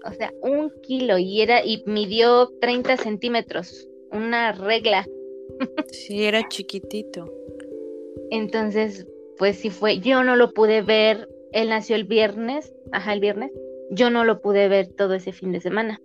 O 0.04 0.12
sea, 0.12 0.32
un 0.42 0.70
kilo 0.82 1.16
y 1.16 1.40
era, 1.40 1.64
y 1.64 1.82
midió 1.86 2.48
30 2.60 2.96
centímetros, 2.96 3.88
una 4.10 4.52
regla. 4.52 5.06
Sí, 5.90 6.24
era 6.24 6.48
chiquitito. 6.48 7.32
Entonces, 8.30 9.06
pues 9.38 9.56
sí 9.56 9.70
fue, 9.70 9.98
yo 9.98 10.24
no 10.24 10.36
lo 10.36 10.52
pude 10.52 10.82
ver, 10.82 11.28
él 11.52 11.68
nació 11.68 11.96
el 11.96 12.04
viernes, 12.04 12.72
ajá, 12.92 13.12
el 13.12 13.20
viernes, 13.20 13.52
yo 13.90 14.10
no 14.10 14.24
lo 14.24 14.40
pude 14.40 14.68
ver 14.68 14.88
todo 14.88 15.14
ese 15.14 15.32
fin 15.32 15.52
de 15.52 15.60
semana. 15.60 16.00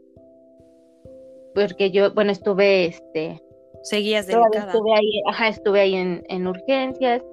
Porque 1.56 1.92
yo, 1.92 2.14
bueno, 2.14 2.32
estuve, 2.32 2.86
este, 2.86 3.42
Seguías 3.84 4.28
delicada. 4.28 4.72
Estuve 4.72 4.94
ahí, 4.94 5.22
ajá, 5.28 5.48
estuve 5.48 5.80
ahí 5.80 5.96
en, 5.96 6.48
urgencias. 6.48 7.24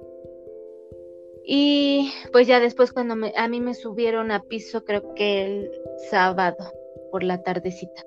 Y 1.45 2.11
pues 2.33 2.47
ya 2.47 2.59
después 2.59 2.91
cuando 2.91 3.15
a 3.35 3.47
mí 3.47 3.61
me 3.61 3.73
subieron 3.73 4.31
a 4.31 4.41
piso, 4.41 4.83
creo 4.83 5.13
que 5.13 5.45
el 5.45 5.71
sábado 6.09 6.73
por 7.11 7.23
la 7.23 7.41
tardecita. 7.41 8.03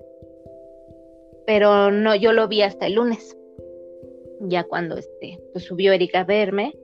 Pero 1.47 1.91
no, 1.91 2.15
yo 2.15 2.33
lo 2.33 2.49
vi 2.49 2.63
hasta 2.63 2.87
el 2.87 2.95
lunes. 2.95 3.37
Ya 4.41 4.65
cuando 4.65 4.97
este, 4.97 5.39
pues 5.53 5.65
subió 5.65 5.93
Erika 5.93 6.21
a 6.21 6.25
verme 6.25 6.75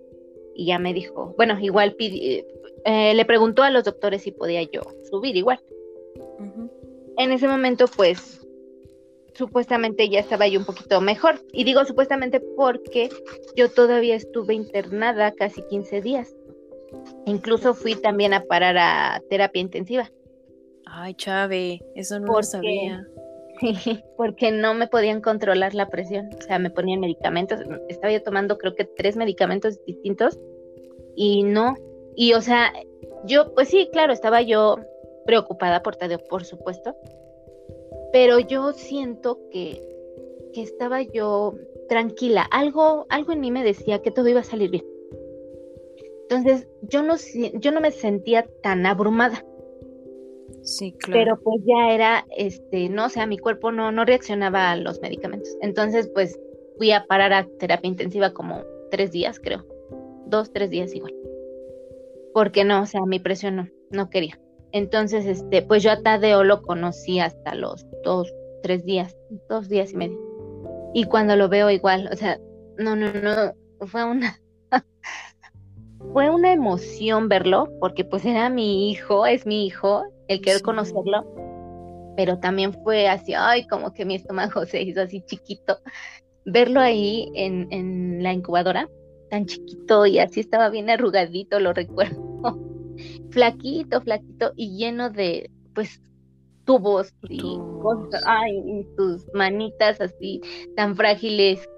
y 0.55 0.67
ya 0.67 0.79
me 0.79 0.95
dijo, 0.95 1.35
bueno, 1.37 1.59
igual 1.61 1.97
eh, 1.99 3.15
le 3.15 3.25
preguntó 3.25 3.63
a 3.63 3.71
los 3.71 3.85
doctores 3.85 4.23
si 4.23 4.33
podía 4.33 4.63
yo 4.63 4.83
subir 5.11 5.37
igual. 5.37 5.61
En 7.19 7.33
ese 7.33 7.49
momento, 7.49 7.87
pues 7.97 8.47
supuestamente 9.35 10.09
ya 10.09 10.21
estaba 10.21 10.49
yo 10.49 10.59
un 10.59 10.67
poquito 10.67 11.01
mejor. 11.01 11.41
Y 11.53 11.65
digo 11.65 11.85
supuestamente 11.85 12.41
porque 12.41 13.11
yo 13.55 13.71
todavía 13.71 14.17
estuve 14.17 14.55
internada 14.55 15.33
casi 15.33 15.63
15 15.63 16.01
días. 16.03 16.35
Incluso 17.27 17.75
fui 17.75 17.95
también 17.95 18.33
a 18.33 18.45
parar 18.45 18.77
a 18.79 19.23
terapia 19.29 19.61
intensiva. 19.61 20.11
Ay, 20.87 21.15
Chave, 21.15 21.81
eso 21.95 22.19
no 22.21 22.33
lo 22.33 22.43
sabía. 22.43 23.07
Porque 24.17 24.51
no 24.51 24.75
me 24.75 24.89
podían 24.89 25.21
controlar 25.21 25.75
la 25.75 25.89
presión. 25.89 26.31
O 26.39 26.43
sea, 26.43 26.59
me 26.59 26.71
ponían 26.71 27.01
medicamentos. 27.01 27.61
Estaba 27.89 28.13
yo 28.13 28.23
tomando 28.23 28.59
creo 28.59 28.75
que 28.75 28.85
tres 28.85 29.17
medicamentos 29.17 29.85
distintos 29.85 30.39
y 31.15 31.43
no. 31.43 31.75
Y 32.15 32.35
o 32.35 32.41
sea, 32.41 32.73
yo, 33.25 33.53
pues 33.55 33.69
sí, 33.69 33.89
claro, 33.93 34.13
estaba 34.13 34.43
yo 34.43 34.79
preocupada 35.27 35.83
por 35.83 35.97
Tadeo, 35.97 36.19
por 36.19 36.45
supuesto, 36.45 36.97
pero 38.13 38.39
yo 38.39 38.73
siento 38.73 39.41
que, 39.51 39.83
estaba 40.55 41.03
yo 41.03 41.55
tranquila, 41.87 42.47
algo, 42.51 43.05
algo 43.11 43.33
en 43.35 43.41
mí 43.41 43.51
me 43.51 43.63
decía 43.63 44.01
que 44.01 44.11
todo 44.11 44.27
iba 44.29 44.41
a 44.41 44.45
salir 44.45 44.71
bien. 44.71 44.87
Entonces, 46.23 46.67
yo 46.81 47.03
no, 47.03 47.17
yo 47.61 47.73
no 47.73 47.83
me 47.83 47.91
sentía 47.91 48.47
tan 48.63 48.87
abrumada. 48.87 49.45
Sí, 50.67 50.93
claro. 50.99 51.21
Pero 51.21 51.41
pues 51.41 51.63
ya 51.65 51.95
era, 51.95 52.27
este, 52.37 52.89
no 52.89 53.07
o 53.07 53.09
sea, 53.09 53.27
mi 53.27 53.39
cuerpo 53.39 53.71
no, 53.71 53.93
no 53.93 54.05
reaccionaba 54.05 54.73
a 54.73 54.77
los 54.77 55.01
medicamentos. 55.01 55.57
Entonces, 55.61 56.11
pues 56.13 56.39
fui 56.77 56.91
a 56.91 57.07
parar 57.07 57.33
a 57.33 57.47
terapia 57.59 57.89
intensiva 57.89 58.33
como 58.33 58.65
tres 58.91 59.13
días, 59.13 59.39
creo. 59.39 59.65
Dos, 60.27 60.53
tres 60.53 60.71
días 60.71 60.93
igual. 60.93 61.15
Porque 62.35 62.65
no, 62.65 62.83
o 62.83 62.87
sea, 62.87 63.03
mi 63.07 63.21
presión 63.21 63.57
no, 63.57 63.69
no 63.91 64.11
quería. 64.11 64.41
Entonces, 64.73 65.25
este, 65.25 65.63
pues 65.63 65.85
yo 65.85 65.93
a 65.93 66.03
Tadeo 66.03 66.43
lo 66.43 66.63
conocí 66.63 67.21
hasta 67.21 67.55
los 67.55 67.87
dos, 68.05 68.35
tres 68.63 68.85
días, 68.85 69.17
dos 69.49 69.69
días 69.69 69.93
y 69.93 69.97
medio. 69.97 70.19
Y 70.95 71.05
cuando 71.05 71.37
lo 71.37 71.49
veo 71.49 71.71
igual, 71.71 72.09
o 72.13 72.17
sea, 72.17 72.41
no, 72.77 72.97
no, 72.97 73.13
no, 73.13 73.87
fue 73.87 74.05
una, 74.05 74.41
fue 76.17 76.31
una 76.31 76.51
emoción 76.51 77.29
verlo, 77.29 77.69
porque 77.79 78.03
pues 78.03 78.25
era 78.25 78.49
mi 78.49 78.91
hijo, 78.91 79.27
es 79.27 79.45
mi 79.45 79.67
hijo, 79.67 80.03
el 80.29 80.41
querer 80.41 80.63
conocerlo, 80.63 81.27
pero 82.17 82.39
también 82.39 82.73
fue 82.73 83.07
así, 83.07 83.35
ay, 83.35 83.67
como 83.67 83.93
que 83.93 84.07
mi 84.07 84.15
estómago 84.15 84.65
se 84.65 84.81
hizo 84.81 85.03
así 85.03 85.21
chiquito. 85.27 85.79
Verlo 86.47 86.81
ahí 86.81 87.31
en, 87.35 87.69
en 87.71 88.23
la 88.23 88.33
incubadora, 88.33 88.89
tan 89.29 89.45
chiquito 89.45 90.07
y 90.07 90.19
así 90.19 90.41
estaba 90.41 90.71
bien 90.71 90.89
arrugadito, 90.89 91.61
lo 91.61 91.73
recuerdo 91.75 92.59
flaquito, 93.29 94.01
flaquito 94.01 94.53
y 94.57 94.75
lleno 94.75 95.11
de, 95.11 95.51
pues, 95.75 96.01
tubos 96.65 97.13
y 97.29 97.59
cosas, 97.83 98.23
ay, 98.27 98.57
y 98.65 98.87
tus 98.97 99.23
manitas 99.35 100.01
así 100.01 100.41
tan 100.77 100.97
frágiles. 100.97 101.69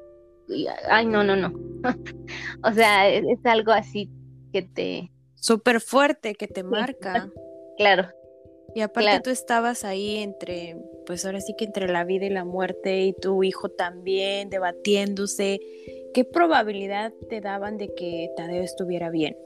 ay, 0.88 1.06
no, 1.06 1.24
no, 1.24 1.34
no. 1.34 1.52
o 2.62 2.72
sea, 2.72 3.08
es, 3.08 3.44
algo 3.44 3.72
así 3.72 4.08
que 4.52 4.62
te... 4.62 5.10
Súper 5.34 5.80
fuerte, 5.80 6.34
que 6.34 6.48
te 6.48 6.62
marca. 6.62 7.30
claro. 7.76 8.08
Y 8.74 8.80
aparte 8.82 9.20
tú 9.20 9.30
estabas 9.30 9.84
ahí 9.84 10.18
entre, 10.18 10.76
pues 11.06 11.24
ahora 11.24 11.40
sí 11.40 11.54
que 11.56 11.64
entre 11.64 11.88
la 11.88 12.04
vida 12.04 12.26
y 12.26 12.30
la 12.30 12.44
muerte 12.44 13.00
y 13.02 13.12
tu 13.14 13.42
hijo 13.42 13.70
también 13.70 14.50
debatiéndose. 14.50 15.60
¿Qué 16.12 16.24
probabilidad 16.24 17.12
te 17.30 17.40
daban 17.40 17.78
de 17.78 17.94
que 17.94 18.30
Tadeo 18.36 18.62
estuviera 18.62 19.10
bien? 19.10 19.36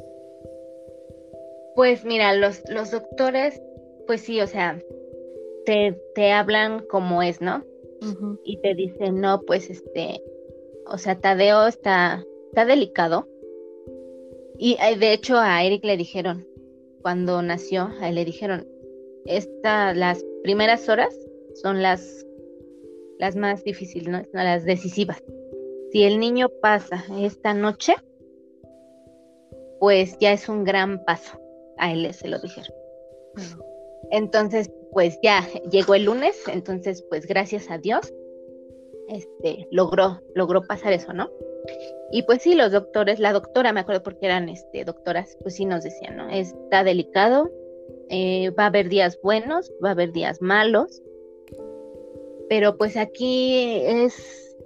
Pues 1.76 2.04
mira, 2.04 2.35
los, 2.35 2.62
los 2.68 2.90
doctores 2.90 3.61
pues 4.06 4.21
sí, 4.23 4.40
o 4.40 4.47
sea, 4.47 4.78
te, 5.64 5.99
te 6.14 6.32
hablan 6.32 6.85
como 6.87 7.23
es, 7.23 7.40
¿no? 7.40 7.64
Y 8.44 8.59
te 8.59 8.75
dicen, 8.75 9.21
no, 9.21 9.40
pues 9.42 9.71
este, 9.71 10.21
o 10.87 10.99
sea, 10.99 11.21
Tadeo 11.21 11.68
está, 11.68 12.25
está 12.49 12.64
delicado. 12.64 13.28
Y 14.64 14.76
eh, 14.81 14.97
de 14.97 15.12
hecho 15.12 15.38
a 15.38 15.64
Eric 15.64 15.85
le 15.85 15.97
dijeron, 15.97 16.47
cuando 17.02 17.42
nació, 17.42 17.90
a 18.00 18.11
él 18.11 18.14
le 18.14 18.25
dijeron, 18.25 18.64
esta, 19.26 19.92
las 19.92 20.25
primeras 20.45 20.88
horas 20.88 21.12
son 21.61 21.83
las, 21.83 22.25
las 23.19 23.35
más 23.35 23.64
difíciles, 23.64 24.07
¿no? 24.07 24.23
las 24.33 24.64
decisivas. 24.64 25.21
Si 25.90 26.04
el 26.04 26.21
niño 26.21 26.49
pasa 26.61 27.04
esta 27.19 27.54
noche, 27.54 27.97
pues 29.81 30.16
ya 30.21 30.33
es 30.33 30.49
un 30.49 30.62
gran 30.62 31.04
paso. 31.07 31.40
A 31.78 31.92
él 31.92 32.14
se 32.14 32.28
lo 32.28 32.38
dijeron. 32.38 32.73
Entonces, 34.12 34.71
pues 34.92 35.19
ya 35.25 35.45
llegó 35.73 35.97
el 35.97 36.04
lunes, 36.04 36.40
entonces 36.47 37.04
pues 37.09 37.26
gracias 37.26 37.69
a 37.69 37.78
Dios, 37.78 38.14
este, 39.12 39.69
logró, 39.71 40.21
logró 40.35 40.62
pasar 40.62 40.92
eso, 40.92 41.12
¿no? 41.12 41.31
Y 42.11 42.23
pues 42.25 42.42
sí, 42.42 42.54
los 42.54 42.73
doctores, 42.73 43.19
la 43.19 43.33
doctora, 43.33 43.73
me 43.73 43.81
acuerdo 43.81 44.02
porque 44.02 44.26
eran 44.26 44.49
este, 44.49 44.85
doctoras, 44.85 45.37
pues 45.42 45.54
sí 45.54 45.64
nos 45.64 45.85
decían, 45.85 46.16
¿no? 46.16 46.28
Está 46.28 46.85
delicado, 46.85 47.50
eh, 48.09 48.50
va 48.50 48.64
a 48.64 48.66
haber 48.66 48.88
días 48.88 49.19
buenos, 49.23 49.73
va 49.83 49.90
a 49.90 49.92
haber 49.92 50.12
días 50.12 50.42
malos, 50.42 51.02
pero 52.49 52.76
pues 52.76 52.97
aquí 52.97 53.81
es 53.87 54.57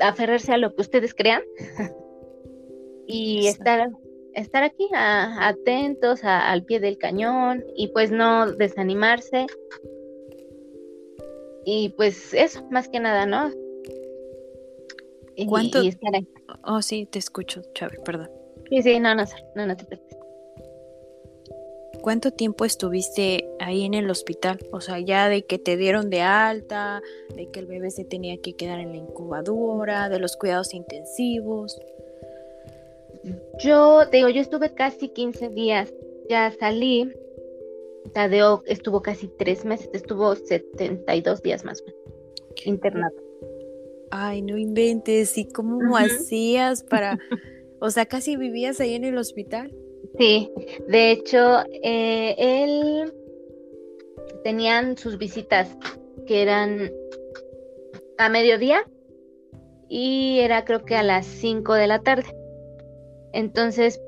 aferrarse 0.00 0.52
a 0.52 0.58
lo 0.58 0.74
que 0.74 0.82
ustedes 0.82 1.14
crean 1.14 1.42
y 3.06 3.46
estar 3.46 3.90
estar 4.34 4.64
aquí 4.64 4.88
atentos 4.94 6.20
al 6.24 6.64
pie 6.64 6.80
del 6.80 6.98
cañón 6.98 7.64
y 7.76 7.88
pues 7.88 8.10
no 8.10 8.50
desanimarse. 8.52 9.46
Y 11.64 11.90
pues 11.90 12.34
eso, 12.34 12.66
más 12.70 12.88
que 12.88 13.00
nada, 13.00 13.26
¿no? 13.26 13.50
¿Cuánto? 15.48 15.80
Oh, 16.64 16.82
sí, 16.82 17.06
te 17.06 17.18
escucho, 17.18 17.62
Chávez, 17.74 18.00
perdón. 18.04 18.30
Sí, 18.70 18.82
sí, 18.82 19.00
no, 19.00 19.14
no, 19.14 19.24
no, 19.54 19.66
no 19.66 19.76
te 19.76 19.84
preocupes. 19.84 20.18
¿Cuánto 22.00 22.32
tiempo 22.32 22.64
estuviste 22.64 23.48
ahí 23.60 23.84
en 23.84 23.94
el 23.94 24.10
hospital? 24.10 24.58
O 24.72 24.80
sea, 24.80 24.98
ya 25.00 25.28
de 25.28 25.46
que 25.46 25.58
te 25.58 25.76
dieron 25.76 26.10
de 26.10 26.20
alta, 26.20 27.00
de 27.34 27.50
que 27.50 27.60
el 27.60 27.66
bebé 27.66 27.90
se 27.90 28.04
tenía 28.04 28.36
que 28.42 28.54
quedar 28.54 28.78
en 28.78 28.90
la 28.90 28.98
incubadora, 28.98 30.08
de 30.10 30.18
los 30.18 30.36
cuidados 30.36 30.74
intensivos. 30.74 31.80
Yo, 33.58 34.04
digo, 34.06 34.28
yo 34.28 34.42
estuve 34.42 34.74
casi 34.74 35.08
15 35.08 35.48
días, 35.50 35.94
ya 36.28 36.52
salí. 36.60 37.10
Tadeo 38.12 38.62
estuvo 38.66 39.00
casi 39.00 39.28
tres 39.28 39.64
meses, 39.64 39.88
estuvo 39.94 40.34
72 40.36 41.42
días 41.42 41.64
más 41.64 41.80
o 41.80 41.86
menos 41.86 42.04
internado. 42.66 43.23
Ay, 44.16 44.42
no 44.42 44.56
inventes, 44.56 45.36
¿y 45.36 45.48
cómo 45.48 45.96
hacías 45.96 46.84
para, 46.84 47.18
o 47.80 47.90
sea, 47.90 48.06
casi 48.06 48.36
vivías 48.36 48.78
ahí 48.78 48.94
en 48.94 49.02
el 49.02 49.18
hospital? 49.18 49.74
Sí, 50.16 50.52
de 50.86 51.10
hecho, 51.10 51.64
eh, 51.82 52.36
él 52.38 53.12
tenían 54.44 54.96
sus 54.96 55.18
visitas 55.18 55.76
que 56.28 56.42
eran 56.42 56.92
a 58.16 58.28
mediodía 58.28 58.88
y 59.88 60.38
era 60.38 60.64
creo 60.64 60.84
que 60.84 60.94
a 60.94 61.02
las 61.02 61.26
5 61.26 61.74
de 61.74 61.88
la 61.88 61.98
tarde. 61.98 62.28
Entonces, 63.32 64.00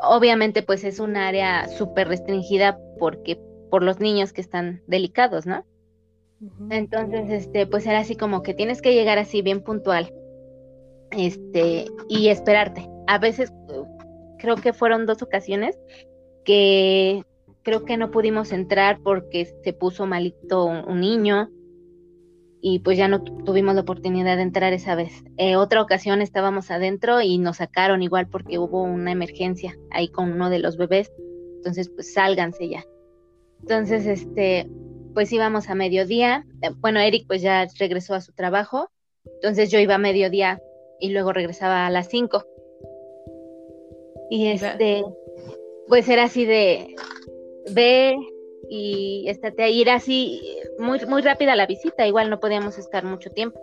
obviamente, 0.00 0.62
pues 0.62 0.84
es 0.84 1.00
un 1.00 1.16
área 1.16 1.66
súper 1.66 2.06
restringida 2.06 2.78
porque 3.00 3.36
por 3.68 3.82
los 3.82 3.98
niños 3.98 4.32
que 4.32 4.42
están 4.42 4.84
delicados, 4.86 5.44
¿no? 5.44 5.64
Entonces, 6.70 7.30
este, 7.30 7.66
pues 7.66 7.86
era 7.86 7.98
así 7.98 8.16
como 8.16 8.42
que 8.42 8.54
tienes 8.54 8.80
que 8.80 8.94
llegar 8.94 9.18
así 9.18 9.42
bien 9.42 9.62
puntual, 9.62 10.12
este, 11.10 11.86
y 12.08 12.28
esperarte. 12.28 12.88
A 13.06 13.18
veces, 13.18 13.52
creo 14.38 14.56
que 14.56 14.72
fueron 14.72 15.06
dos 15.06 15.22
ocasiones 15.22 15.78
que 16.44 17.24
creo 17.62 17.84
que 17.84 17.96
no 17.96 18.10
pudimos 18.10 18.52
entrar 18.52 19.00
porque 19.02 19.46
se 19.62 19.72
puso 19.72 20.06
malito 20.06 20.64
un 20.64 21.00
niño 21.00 21.50
y 22.62 22.80
pues 22.80 22.98
ya 22.98 23.08
no 23.08 23.22
tuvimos 23.22 23.74
la 23.74 23.82
oportunidad 23.82 24.36
de 24.36 24.42
entrar 24.42 24.72
esa 24.72 24.94
vez. 24.94 25.24
Eh, 25.36 25.56
otra 25.56 25.82
ocasión 25.82 26.20
estábamos 26.20 26.70
adentro 26.70 27.20
y 27.20 27.38
nos 27.38 27.58
sacaron 27.58 28.02
igual 28.02 28.28
porque 28.28 28.58
hubo 28.58 28.82
una 28.82 29.12
emergencia 29.12 29.76
ahí 29.90 30.08
con 30.08 30.32
uno 30.32 30.50
de 30.50 30.58
los 30.58 30.76
bebés, 30.76 31.10
entonces 31.56 31.90
pues 31.90 32.12
sálganse 32.12 32.68
ya. 32.68 32.84
Entonces, 33.60 34.06
este, 34.06 34.70
pues 35.14 35.32
íbamos 35.32 35.68
a 35.68 35.74
mediodía, 35.74 36.44
eh, 36.62 36.70
bueno, 36.76 37.00
Eric 37.00 37.26
pues 37.26 37.42
ya 37.42 37.66
regresó 37.78 38.14
a 38.14 38.20
su 38.20 38.32
trabajo, 38.32 38.90
entonces 39.24 39.70
yo 39.70 39.78
iba 39.78 39.94
a 39.94 39.98
mediodía 39.98 40.60
y 40.98 41.10
luego 41.10 41.32
regresaba 41.32 41.86
a 41.86 41.90
las 41.90 42.08
5. 42.08 42.44
Y 44.30 44.46
este, 44.48 45.04
pues 45.88 46.08
era 46.08 46.24
así 46.24 46.44
de, 46.44 46.94
ve, 47.72 48.16
y 48.68 49.28
estate 49.28 49.64
ahí, 49.64 49.80
ir 49.80 49.90
así 49.90 50.40
muy, 50.78 51.04
muy 51.06 51.22
rápida 51.22 51.56
la 51.56 51.66
visita, 51.66 52.06
igual 52.06 52.30
no 52.30 52.38
podíamos 52.38 52.78
estar 52.78 53.04
mucho 53.04 53.30
tiempo. 53.30 53.60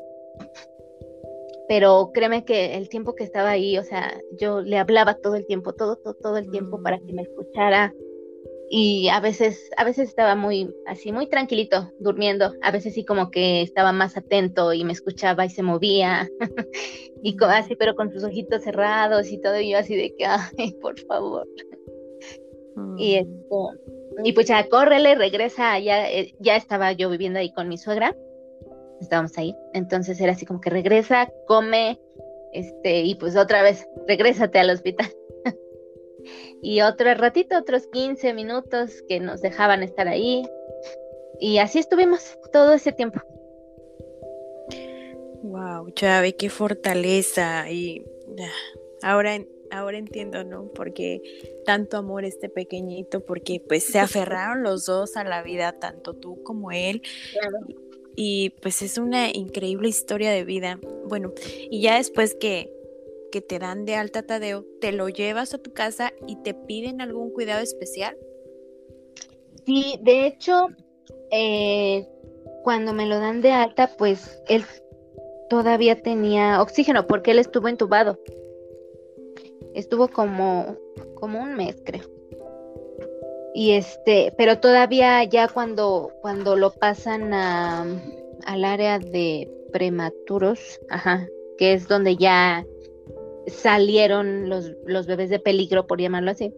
Pero 1.69 2.11
créeme 2.13 2.45
que 2.45 2.75
el 2.75 2.89
tiempo 2.89 3.15
que 3.15 3.23
estaba 3.23 3.51
ahí, 3.51 3.77
o 3.77 3.83
sea, 3.83 4.19
yo 4.39 4.61
le 4.61 4.77
hablaba 4.77 5.15
todo 5.15 5.35
el 5.35 5.45
tiempo, 5.45 5.73
todo, 5.73 5.97
todo, 5.97 6.13
todo 6.13 6.37
el 6.37 6.49
tiempo 6.49 6.81
para 6.81 6.97
que 6.99 7.13
me 7.13 7.23
escuchara. 7.23 7.93
Y 8.69 9.07
a 9.07 9.21
veces, 9.21 9.69
a 9.77 9.85
veces 9.85 10.09
estaba 10.09 10.35
muy, 10.35 10.73
así, 10.87 11.11
muy 11.11 11.27
tranquilito, 11.27 11.91
durmiendo. 11.99 12.53
A 12.61 12.71
veces 12.71 12.93
sí 12.93 13.05
como 13.05 13.31
que 13.31 13.61
estaba 13.61 13.93
más 13.93 14.17
atento 14.17 14.73
y 14.73 14.83
me 14.83 14.91
escuchaba 14.91 15.45
y 15.45 15.49
se 15.49 15.63
movía. 15.63 16.27
y 17.23 17.35
así, 17.43 17.75
pero 17.75 17.95
con 17.95 18.11
sus 18.11 18.23
ojitos 18.23 18.63
cerrados 18.63 19.31
y 19.31 19.39
todo, 19.39 19.59
y 19.59 19.71
yo 19.71 19.77
así 19.77 19.95
de 19.95 20.13
que, 20.15 20.25
ay, 20.25 20.73
por 20.81 20.99
favor. 21.01 21.47
Y 22.97 23.15
mm. 23.15 23.19
esto, 23.19 23.71
y 24.23 24.33
pues 24.33 24.47
ya 24.47 24.67
córrele, 24.67 25.15
regresa, 25.15 25.79
ya, 25.79 26.09
eh, 26.09 26.33
ya 26.39 26.55
estaba 26.55 26.91
yo 26.91 27.09
viviendo 27.09 27.39
ahí 27.39 27.51
con 27.53 27.69
mi 27.69 27.77
suegra, 27.77 28.15
estábamos 28.99 29.37
ahí, 29.37 29.55
entonces 29.73 30.19
era 30.19 30.31
así 30.31 30.45
como 30.45 30.59
que 30.59 30.69
regresa, 30.69 31.31
come, 31.47 31.99
este, 32.53 33.01
y 33.01 33.15
pues 33.15 33.35
otra 33.35 33.61
vez, 33.61 33.87
regrésate 34.07 34.59
al 34.59 34.71
hospital. 34.71 35.07
Y 36.61 36.81
otro 36.81 37.13
ratito, 37.13 37.57
otros 37.57 37.87
15 37.87 38.33
minutos 38.33 39.03
que 39.07 39.19
nos 39.19 39.41
dejaban 39.41 39.83
estar 39.83 40.07
ahí, 40.07 40.43
y 41.39 41.59
así 41.59 41.79
estuvimos 41.79 42.37
todo 42.51 42.73
ese 42.73 42.91
tiempo. 42.91 43.21
Wow, 45.43 45.91
Chávez, 45.91 46.35
qué 46.37 46.49
fortaleza. 46.49 47.69
Y 47.69 48.05
ah, 48.39 48.51
ahora 49.03 49.39
ahora 49.71 49.97
entiendo, 49.97 50.43
¿no? 50.43 50.71
Porque 50.73 51.21
tanto 51.65 51.97
amor 51.97 52.25
este 52.25 52.49
pequeñito, 52.49 53.21
porque 53.21 53.61
pues 53.65 53.83
se 53.83 53.99
aferraron 53.99 54.63
los 54.63 54.85
dos 54.85 55.17
a 55.17 55.23
la 55.23 55.43
vida, 55.43 55.73
tanto 55.73 56.13
tú 56.13 56.41
como 56.43 56.71
él. 56.71 57.01
Y, 58.15 58.51
pues 58.61 58.81
es 58.81 58.97
una 58.97 59.29
increíble 59.29 59.89
historia 59.89 60.31
de 60.31 60.43
vida. 60.43 60.79
Bueno, 61.07 61.33
y 61.69 61.81
ya 61.81 61.97
después 61.97 62.35
que, 62.35 62.73
que 63.31 63.41
te 63.41 63.59
dan 63.59 63.85
de 63.85 63.95
alta 63.95 64.23
Tadeo, 64.23 64.65
¿te 64.81 64.91
lo 64.91 65.09
llevas 65.09 65.53
a 65.53 65.57
tu 65.57 65.73
casa 65.73 66.13
y 66.27 66.37
te 66.43 66.53
piden 66.53 67.01
algún 67.01 67.31
cuidado 67.31 67.61
especial? 67.61 68.17
Sí, 69.65 69.99
de 70.01 70.27
hecho, 70.27 70.67
eh, 71.31 72.07
cuando 72.63 72.93
me 72.93 73.05
lo 73.05 73.19
dan 73.19 73.41
de 73.41 73.51
alta, 73.51 73.91
pues 73.97 74.41
él 74.47 74.63
todavía 75.49 76.01
tenía 76.01 76.61
oxígeno 76.61 77.07
porque 77.07 77.31
él 77.31 77.39
estuvo 77.39 77.67
entubado 77.67 78.19
estuvo 79.77 80.07
como, 80.07 80.75
como 81.15 81.39
un 81.39 81.55
mes, 81.55 81.75
creo. 81.85 82.03
Y 83.53 83.71
este, 83.71 84.33
pero 84.37 84.59
todavía 84.59 85.23
ya 85.23 85.47
cuando, 85.47 86.11
cuando 86.21 86.55
lo 86.55 86.71
pasan 86.71 87.33
a, 87.33 87.85
al 88.45 88.65
área 88.65 88.99
de 88.99 89.49
prematuros, 89.71 90.79
ajá, 90.89 91.27
que 91.57 91.73
es 91.73 91.87
donde 91.87 92.17
ya 92.17 92.65
salieron 93.47 94.49
los, 94.49 94.71
los 94.85 95.07
bebés 95.07 95.29
de 95.29 95.39
peligro, 95.39 95.87
por 95.87 95.99
llamarlo 95.99 96.31
así, 96.31 96.53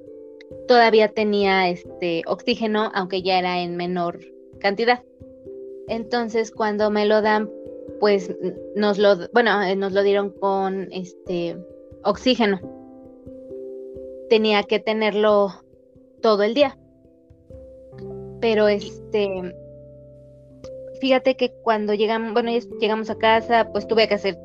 todavía 0.68 1.10
tenía 1.10 1.70
este 1.70 2.24
oxígeno, 2.26 2.92
aunque 2.94 3.22
ya 3.22 3.40
era 3.40 3.62
en 3.62 3.76
menor 3.78 4.20
cantidad. 4.60 5.04
Entonces, 5.88 6.52
cuando 6.52 6.92
me 6.92 7.06
lo 7.06 7.22
dan, 7.22 7.50
pues 8.00 8.36
nos 8.76 8.98
lo, 8.98 9.16
bueno, 9.34 9.62
eh, 9.64 9.76
nos 9.76 9.94
lo 9.94 10.04
dieron 10.04 10.32
con 10.32 10.88
este 10.92 11.58
oxígeno 12.04 12.60
tenía 14.30 14.64
que 14.64 14.80
tenerlo 14.80 15.50
todo 16.22 16.44
el 16.44 16.54
día. 16.54 16.78
Pero 18.40 18.70
este, 18.70 19.54
fíjate 21.02 21.36
que 21.36 21.52
cuando 21.64 21.94
llegamos, 21.94 22.32
bueno, 22.32 22.52
llegamos 22.80 23.10
a 23.10 23.18
casa, 23.18 23.70
pues 23.74 23.86
tuve 23.88 24.08
que 24.08 24.14
hacer 24.14 24.38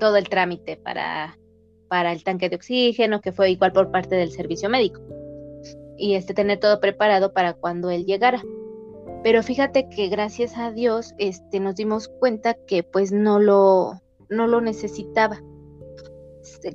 todo 0.00 0.16
el 0.16 0.28
trámite 0.28 0.76
para, 0.76 1.38
para 1.88 2.12
el 2.12 2.22
tanque 2.22 2.48
de 2.48 2.56
oxígeno, 2.56 3.20
que 3.20 3.32
fue 3.32 3.50
igual 3.50 3.72
por 3.72 3.90
parte 3.90 4.14
del 4.14 4.30
servicio 4.30 4.68
médico. 4.68 5.00
Y 5.96 6.14
este, 6.14 6.34
tener 6.34 6.60
todo 6.60 6.80
preparado 6.80 7.32
para 7.32 7.54
cuando 7.54 7.90
él 7.90 8.04
llegara. 8.04 8.42
Pero 9.24 9.42
fíjate 9.42 9.88
que 9.88 10.08
gracias 10.08 10.56
a 10.56 10.70
Dios 10.70 11.14
este, 11.18 11.58
nos 11.58 11.74
dimos 11.74 12.08
cuenta 12.08 12.54
que 12.54 12.82
pues 12.84 13.10
no 13.10 13.40
lo, 13.40 14.00
no 14.28 14.46
lo 14.46 14.60
necesitaba. 14.60 15.42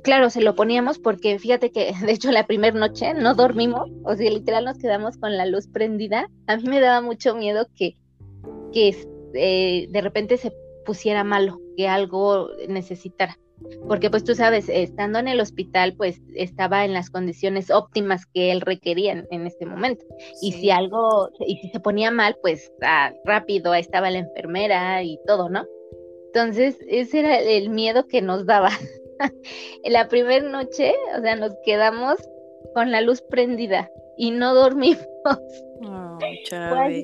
Claro, 0.02 0.30
se 0.30 0.40
lo 0.40 0.54
poníamos 0.54 0.98
porque 0.98 1.38
fíjate 1.38 1.70
que 1.70 1.92
de 2.04 2.12
hecho 2.12 2.30
la 2.30 2.46
primera 2.46 2.78
noche 2.78 3.14
no 3.14 3.34
dormimos, 3.34 3.90
o 4.04 4.14
sea, 4.14 4.30
literal 4.30 4.66
nos 4.66 4.78
quedamos 4.78 5.16
con 5.16 5.36
la 5.36 5.46
luz 5.46 5.68
prendida. 5.68 6.28
A 6.46 6.56
mí 6.56 6.64
me 6.64 6.80
daba 6.80 7.00
mucho 7.00 7.34
miedo 7.34 7.66
que, 7.74 7.96
que 8.72 8.94
eh, 9.34 9.86
de 9.88 10.00
repente 10.02 10.36
se 10.36 10.52
pusiera 10.84 11.24
malo, 11.24 11.60
que 11.76 11.88
algo 11.88 12.50
necesitara 12.68 13.38
porque 13.86 14.10
pues 14.10 14.24
tú 14.24 14.34
sabes, 14.34 14.68
estando 14.68 15.18
en 15.18 15.28
el 15.28 15.40
hospital, 15.40 15.94
pues 15.96 16.20
estaba 16.34 16.84
en 16.84 16.92
las 16.92 17.10
condiciones 17.10 17.70
óptimas 17.70 18.26
que 18.26 18.50
él 18.50 18.60
requería 18.60 19.24
en, 19.30 19.46
este 19.46 19.66
momento. 19.66 20.04
Y 20.40 20.52
si 20.52 20.70
algo, 20.70 21.30
y 21.46 21.56
si 21.56 21.68
se 21.68 21.80
ponía 21.80 22.10
mal, 22.10 22.36
pues 22.40 22.72
ah, 22.82 23.12
rápido, 23.24 23.74
estaba 23.74 24.10
la 24.10 24.18
enfermera 24.18 25.02
y 25.02 25.18
todo, 25.26 25.48
¿no? 25.48 25.66
Entonces, 26.26 26.76
ese 26.88 27.20
era 27.20 27.38
el 27.38 27.70
miedo 27.70 28.08
que 28.08 28.22
nos 28.22 28.46
daba. 28.46 28.70
en 29.84 29.92
la 29.92 30.08
primera 30.08 30.48
noche, 30.48 30.94
o 31.16 31.20
sea, 31.20 31.36
nos 31.36 31.52
quedamos 31.64 32.16
con 32.74 32.90
la 32.90 33.00
luz 33.00 33.22
prendida 33.22 33.90
y 34.16 34.30
no 34.30 34.54
dormimos. 34.54 35.06
Oh, 35.86 36.18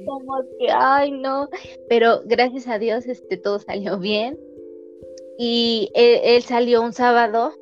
como 0.06 0.42
que, 0.58 0.70
ay, 0.70 1.12
no. 1.12 1.48
Pero 1.88 2.20
gracias 2.24 2.68
a 2.68 2.78
Dios, 2.78 3.06
este, 3.06 3.36
todo 3.36 3.58
salió 3.58 3.98
bien 3.98 4.38
y 5.42 5.90
él, 5.94 6.42
salió 6.42 6.82
un 6.82 6.92
sábado, 6.92 7.54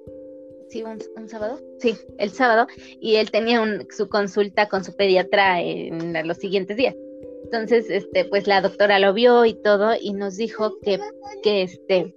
sí, 0.69 0.83
un, 0.83 1.29
sábado, 1.29 1.61
sí, 1.79 1.95
el 2.19 2.31
sábado, 2.31 2.67
y 3.01 3.15
él 3.15 3.31
tenía 3.31 3.63
su 3.97 4.09
consulta 4.09 4.69
con 4.69 4.83
su 4.83 4.97
pediatra 4.97 5.63
en 5.63 6.27
los 6.27 6.39
siguientes 6.39 6.77
días. 6.77 6.97
Entonces, 7.45 7.89
este, 7.89 8.25
pues 8.25 8.49
la 8.49 8.63
doctora 8.63 8.99
lo 8.99 9.15
vio 9.15 9.45
y 9.45 9.55
todo 9.55 9.93
y 9.99 10.13
nos 10.13 10.37
dijo 10.37 10.77
que, 10.83 10.99
que 11.45 11.63
este, 11.63 12.17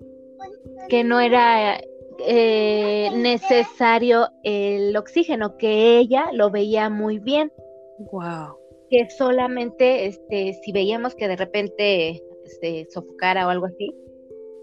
que 0.90 1.04
no 1.04 1.20
era 1.20 1.80
eh, 2.26 3.12
necesario 3.14 4.30
el 4.44 4.98
oxígeno, 4.98 5.58
que 5.58 6.00
ella 6.00 6.32
lo 6.34 6.50
veía 6.50 6.90
muy 6.90 7.20
bien. 7.20 7.54
Wow. 8.12 8.58
Que 8.90 9.12
solamente, 9.12 10.08
este, 10.08 10.60
si 10.64 10.72
veíamos 10.72 11.14
que 11.14 11.28
de 11.28 11.36
repente 11.36 12.24
se 12.60 12.88
sofocara 12.92 13.46
o 13.46 13.52
algo 13.52 13.68
así, 13.68 13.96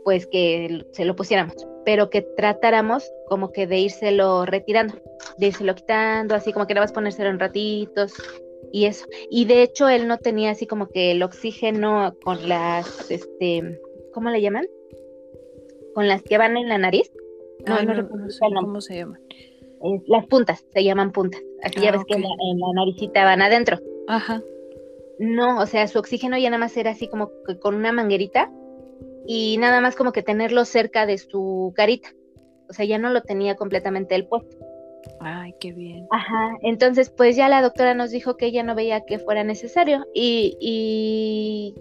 pues 0.09 0.27
que 0.27 0.87
se 0.93 1.05
lo 1.05 1.15
pusiéramos, 1.15 1.55
pero 1.85 2.09
que 2.09 2.23
tratáramos 2.23 3.13
como 3.29 3.53
que 3.53 3.67
de 3.67 3.81
írselo 3.81 4.47
retirando, 4.47 4.95
de 5.37 5.49
írselo 5.49 5.75
quitando, 5.75 6.35
así 6.35 6.51
como 6.51 6.67
que 6.67 6.73
le 6.73 6.81
vas 6.81 6.93
a 6.93 6.95
ponérselo 6.95 7.29
en 7.29 7.39
ratitos 7.39 8.15
y 8.73 8.87
eso. 8.87 9.05
Y 9.31 9.45
de 9.45 9.61
hecho 9.61 9.87
él 9.87 10.09
no 10.09 10.17
tenía 10.17 10.53
así 10.53 10.67
como 10.67 10.89
que 10.89 11.11
el 11.11 11.23
oxígeno 11.23 12.15
con 12.25 12.49
las, 12.49 13.11
este, 13.11 13.79
¿cómo 14.15 14.31
le 14.31 14.41
llaman? 14.41 14.65
Con 15.95 16.09
las 16.09 16.23
que 16.23 16.39
van 16.39 16.57
en 16.57 16.71
la 16.71 16.79
nariz. 16.79 17.13
No, 17.67 17.83
no, 17.83 18.09
cómo 18.09 18.81
se 18.81 18.97
llaman. 18.97 19.21
las 20.07 20.27
puntas, 20.27 20.65
se 20.73 20.85
llaman 20.85 21.13
puntas. 21.13 21.43
Aquí 21.63 21.83
ya 21.83 21.91
ah, 21.91 21.93
ves 21.93 22.05
que 22.07 22.15
en 22.15 22.23
la, 22.23 22.29
en 22.51 22.61
la 22.61 22.67
naricita 22.77 23.25
van 23.25 23.43
adentro. 23.43 23.79
Ajá. 24.07 24.43
No, 25.19 25.61
o 25.61 25.67
sea, 25.67 25.87
su 25.87 25.99
oxígeno 25.99 26.39
ya 26.39 26.49
nada 26.49 26.61
más 26.61 26.75
era 26.79 26.93
así 26.93 27.09
como 27.09 27.31
que 27.47 27.59
con 27.59 27.75
una 27.75 27.93
manguerita 27.93 28.51
y 29.31 29.59
nada 29.59 29.83
más 29.83 29.95
como 29.95 30.11
que 30.11 30.23
tenerlo 30.23 30.65
cerca 30.65 31.05
de 31.05 31.19
su 31.19 31.75
carita. 31.77 32.09
O 32.71 32.73
sea, 32.73 32.87
ya 32.87 32.97
no 32.97 33.11
lo 33.11 33.21
tenía 33.21 33.57
completamente 33.57 34.15
el 34.15 34.27
puesto. 34.27 34.57
Ay, 35.21 35.55
qué 35.61 35.73
bien. 35.73 36.07
Ajá, 36.11 36.57
entonces 36.63 37.11
pues 37.11 37.37
ya 37.37 37.51
la 37.51 37.61
doctora 37.61 37.93
nos 37.93 38.11
dijo 38.11 38.39
que 38.39 38.47
ella 38.47 38.63
no 38.63 38.75
veía 38.75 39.03
que 39.03 39.19
fuera 39.19 39.45
necesario 39.45 40.07
y, 40.15 40.57
y 40.61 41.75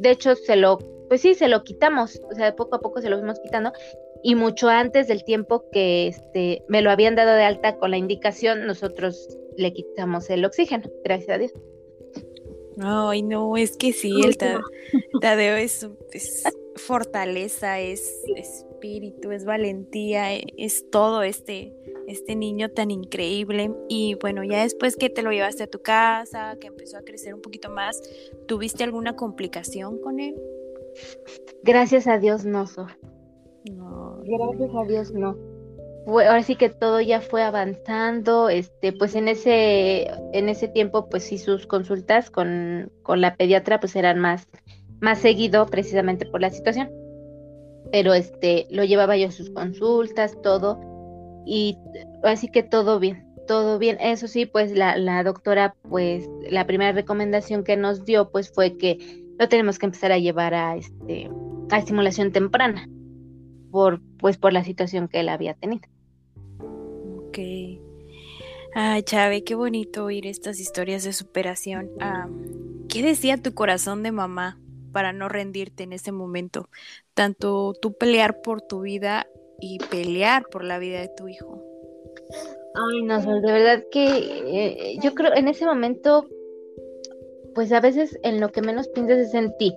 de 0.00 0.10
hecho 0.10 0.34
se 0.36 0.56
lo, 0.56 0.78
pues 1.08 1.20
sí, 1.20 1.34
se 1.34 1.48
lo 1.48 1.64
quitamos, 1.64 2.18
o 2.30 2.34
sea, 2.34 2.56
poco 2.56 2.76
a 2.76 2.80
poco 2.80 3.02
se 3.02 3.10
lo 3.10 3.18
fuimos 3.18 3.40
quitando 3.40 3.72
y 4.22 4.34
mucho 4.34 4.68
antes 4.68 5.06
del 5.06 5.22
tiempo 5.22 5.64
que 5.70 6.08
este, 6.08 6.64
me 6.66 6.80
lo 6.80 6.90
habían 6.90 7.14
dado 7.14 7.34
de 7.34 7.44
alta 7.44 7.76
con 7.76 7.90
la 7.90 7.98
indicación, 7.98 8.66
nosotros 8.66 9.36
le 9.58 9.74
quitamos 9.74 10.30
el 10.30 10.46
oxígeno, 10.46 10.84
gracias 11.04 11.28
a 11.28 11.38
Dios. 11.38 11.52
Ay, 12.80 13.22
no, 13.22 13.56
es 13.58 13.76
que 13.76 13.92
sí, 13.92 14.14
el 14.24 14.36
Tadeo 15.20 15.56
es, 15.56 15.88
es 16.12 16.42
fortaleza, 16.76 17.80
es 17.80 18.22
espíritu, 18.36 19.32
es 19.32 19.44
valentía, 19.44 20.34
e, 20.34 20.44
es 20.56 20.88
todo 20.90 21.22
este, 21.22 21.74
este 22.06 22.36
niño 22.36 22.70
tan 22.70 22.90
increíble. 22.90 23.74
Y 23.88 24.14
bueno, 24.14 24.44
ya 24.44 24.62
después 24.62 24.96
que 24.96 25.10
te 25.10 25.22
lo 25.22 25.32
llevaste 25.32 25.64
a 25.64 25.66
tu 25.66 25.82
casa, 25.82 26.56
que 26.60 26.68
empezó 26.68 26.98
a 26.98 27.02
crecer 27.02 27.34
un 27.34 27.42
poquito 27.42 27.70
más, 27.70 28.00
¿tuviste 28.46 28.84
alguna 28.84 29.16
complicación 29.16 29.98
con 30.00 30.20
él? 30.20 30.34
Gracias 31.62 32.06
a 32.06 32.18
Dios 32.18 32.44
no, 32.44 32.66
Sor. 32.66 32.98
No. 33.70 34.20
Gracias 34.24 34.70
a 34.74 34.84
Dios 34.86 35.12
no. 35.12 35.36
ahora 36.06 36.42
sí 36.42 36.56
que 36.56 36.68
todo 36.68 37.00
ya 37.00 37.20
fue 37.20 37.42
avanzando, 37.42 38.48
este, 38.48 38.92
pues 38.92 39.14
en 39.14 39.28
ese, 39.28 40.08
en 40.32 40.48
ese 40.48 40.68
tiempo, 40.68 41.08
pues 41.08 41.24
sí 41.24 41.38
sus 41.38 41.66
consultas 41.66 42.30
con, 42.30 42.92
con 43.02 43.20
la 43.20 43.36
pediatra 43.36 43.80
pues 43.80 43.96
eran 43.96 44.20
más, 44.20 44.46
más 45.00 45.18
seguido 45.18 45.66
precisamente 45.66 46.26
por 46.26 46.40
la 46.40 46.50
situación. 46.50 46.90
Pero 47.92 48.14
este 48.14 48.66
lo 48.70 48.84
llevaba 48.84 49.16
yo 49.16 49.28
a 49.28 49.32
sus 49.32 49.50
consultas, 49.50 50.36
todo, 50.42 50.80
y 51.46 51.78
así 52.24 52.48
que 52.48 52.62
todo 52.62 52.98
bien, 52.98 53.24
todo 53.46 53.78
bien. 53.78 53.96
Eso 54.00 54.26
sí, 54.26 54.46
pues 54.46 54.72
la, 54.72 54.96
la 54.96 55.22
doctora, 55.22 55.76
pues 55.88 56.28
la 56.50 56.66
primera 56.66 56.92
recomendación 56.92 57.62
que 57.62 57.76
nos 57.76 58.04
dio, 58.04 58.30
pues 58.30 58.50
fue 58.50 58.76
que 58.76 59.24
lo 59.38 59.48
tenemos 59.48 59.78
que 59.78 59.86
empezar 59.86 60.12
a 60.12 60.18
llevar 60.18 60.54
a 60.54 60.76
este 60.76 61.30
a 61.70 61.78
estimulación 61.78 62.32
temprana, 62.32 62.88
por, 63.70 64.00
pues 64.18 64.36
por 64.36 64.52
la 64.52 64.64
situación 64.64 65.08
que 65.08 65.20
él 65.20 65.28
había 65.28 65.54
tenido. 65.54 65.88
Ok. 67.28 67.38
Ay, 68.74 69.02
Chave, 69.02 69.42
qué 69.42 69.54
bonito 69.54 70.04
oír 70.04 70.26
estas 70.26 70.60
historias 70.60 71.02
de 71.04 71.12
superación. 71.12 71.90
Ah, 72.00 72.28
¿Qué 72.88 73.02
decía 73.02 73.36
tu 73.36 73.54
corazón 73.54 74.02
de 74.02 74.12
mamá 74.12 74.60
para 74.96 75.12
no 75.12 75.28
rendirte 75.28 75.82
en 75.82 75.92
ese 75.92 76.10
momento. 76.10 76.70
Tanto 77.12 77.74
tú 77.74 77.92
pelear 77.98 78.40
por 78.40 78.62
tu 78.62 78.80
vida 78.80 79.26
y 79.60 79.76
pelear 79.76 80.46
por 80.50 80.64
la 80.64 80.78
vida 80.78 81.02
de 81.02 81.10
tu 81.14 81.28
hijo. 81.28 81.62
Ay, 82.74 83.02
no, 83.02 83.20
de 83.20 83.52
verdad 83.52 83.84
que 83.90 84.06
eh, 84.06 84.98
yo 85.02 85.14
creo 85.14 85.34
en 85.34 85.48
ese 85.48 85.66
momento, 85.66 86.26
pues 87.54 87.72
a 87.72 87.80
veces 87.80 88.18
en 88.22 88.40
lo 88.40 88.48
que 88.52 88.62
menos 88.62 88.88
piensas 88.88 89.18
es 89.18 89.34
en 89.34 89.54
ti, 89.58 89.76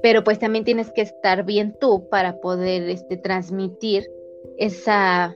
pero 0.00 0.22
pues 0.22 0.38
también 0.38 0.64
tienes 0.64 0.92
que 0.92 1.02
estar 1.02 1.44
bien 1.44 1.76
tú 1.80 2.08
para 2.08 2.36
poder 2.36 2.88
este, 2.90 3.16
transmitir 3.16 4.08
esa, 4.58 5.34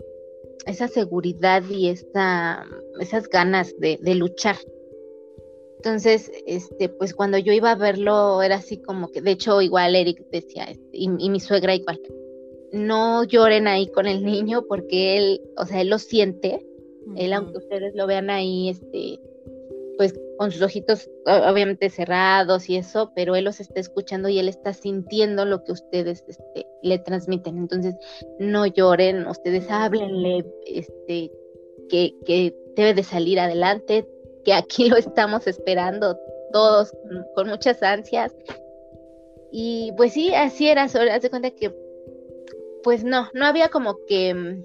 esa 0.67 0.87
seguridad 0.87 1.64
y 1.69 1.88
esa, 1.88 2.64
esas 3.01 3.29
ganas 3.29 3.75
de, 3.81 3.99
de 4.01 4.14
luchar. 4.14 4.55
Entonces, 5.79 6.31
este, 6.47 6.88
pues 6.88 7.14
cuando 7.14 7.38
yo 7.38 7.53
iba 7.53 7.71
a 7.71 7.77
verlo 7.77 8.43
era 8.43 8.57
así 8.57 8.79
como 8.79 9.12
que, 9.12 9.21
de 9.21 9.31
hecho, 9.31 9.62
igual 9.62 9.95
Eric 9.95 10.27
decía, 10.33 10.64
este, 10.64 10.91
y, 10.93 11.09
mi 11.09 11.38
suegra 11.38 11.75
igual, 11.77 12.01
no 12.73 13.23
lloren 13.23 13.69
ahí 13.69 13.87
con 13.87 14.07
el 14.07 14.25
niño 14.25 14.64
porque 14.69 15.17
él, 15.17 15.41
o 15.57 15.67
sea, 15.67 15.81
él 15.81 15.88
lo 15.88 16.01
siente, 16.01 16.67
él 17.17 17.33
aunque 17.33 17.59
ustedes 17.59 17.95
lo 17.95 18.09
vean 18.09 18.29
ahí, 18.29 18.71
este, 18.71 19.21
pues 19.97 20.19
con 20.37 20.51
sus 20.51 20.62
ojitos 20.62 21.09
obviamente 21.27 21.91
cerrados 21.91 22.69
y 22.69 22.77
eso, 22.77 23.12
pero 23.14 23.37
él 23.37 23.45
los 23.45 23.61
está 23.61 23.79
escuchando 23.79 24.29
y 24.29 24.41
él 24.41 24.49
está 24.49 24.73
sintiendo 24.73 25.45
lo 25.45 25.62
que 25.62 25.73
ustedes 25.73 26.25
este, 26.27 26.67
le 26.83 26.99
transmiten. 26.99 27.57
Entonces, 27.57 27.95
no 28.41 28.67
lloren, 28.67 29.29
ustedes 29.29 29.71
háblenle, 29.71 30.45
este, 30.67 31.31
que, 31.88 32.14
que 32.25 32.55
debe 32.75 32.95
de 32.95 33.03
salir 33.05 33.38
adelante, 33.38 34.09
que 34.49 34.55
aquí 34.55 34.89
lo 34.89 34.97
estamos 34.97 35.47
esperando 35.47 36.19
todos 36.55 36.97
con, 37.35 37.49
muchas 37.49 37.83
ansias. 37.83 38.35
Y 39.53 39.93
pues 39.99 40.15
sí, 40.15 40.35
así 40.35 40.69
era, 40.69 40.85
haz 40.85 40.95
de 40.95 41.29
cuenta 41.29 41.51
que 41.51 41.75
pues 42.83 43.05
no, 43.05 43.29
no 43.35 43.45
había 43.45 43.69
como 43.69 43.99
que 44.07 44.33
mm, 44.33 44.65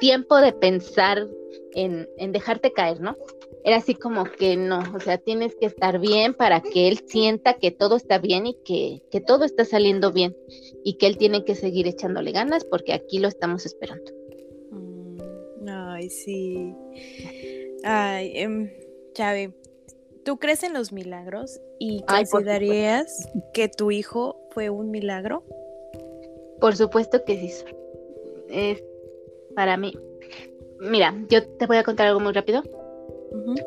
tiempo 0.00 0.38
de 0.38 0.52
pensar 0.52 1.28
en, 1.74 2.08
en, 2.16 2.32
dejarte 2.32 2.72
caer, 2.72 3.00
¿no? 3.00 3.16
Era 3.64 3.76
así 3.76 3.94
como 3.94 4.24
que 4.24 4.56
no, 4.56 4.82
o 4.92 4.98
sea, 4.98 5.18
tienes 5.18 5.54
que 5.54 5.66
estar 5.66 6.00
bien 6.00 6.34
para 6.34 6.60
que 6.60 6.88
él 6.88 7.04
sienta 7.06 7.54
que 7.54 7.70
todo 7.70 7.94
está 7.94 8.18
bien 8.18 8.46
y 8.46 8.54
que, 8.64 9.02
que 9.12 9.20
todo 9.20 9.44
está 9.44 9.64
saliendo 9.64 10.10
bien 10.10 10.36
y 10.82 10.94
que 10.94 11.06
él 11.06 11.16
tiene 11.16 11.44
que 11.44 11.54
seguir 11.54 11.86
echándole 11.86 12.32
ganas 12.32 12.64
porque 12.64 12.92
aquí 12.92 13.20
lo 13.20 13.28
estamos 13.28 13.66
esperando. 13.66 14.10
Mm, 14.72 15.68
ay, 15.68 16.10
sí. 16.10 16.74
Ay, 17.84 18.32
em, 18.34 18.70
Chávez, 19.12 19.50
¿tú 20.24 20.38
crees 20.38 20.62
en 20.62 20.72
los 20.72 20.92
milagros 20.92 21.60
y 21.78 22.02
considerarías 22.02 23.28
que 23.52 23.68
tu 23.68 23.90
hijo 23.90 24.36
fue 24.50 24.70
un 24.70 24.90
milagro? 24.90 25.44
Por 26.60 26.76
supuesto 26.76 27.24
que 27.24 27.38
sí. 27.38 27.64
Es 28.48 28.82
para 29.54 29.76
mí. 29.76 29.94
Mira, 30.80 31.14
yo 31.28 31.46
te 31.46 31.66
voy 31.66 31.76
a 31.76 31.84
contar 31.84 32.08
algo 32.08 32.20
muy 32.20 32.32
rápido. 32.32 32.62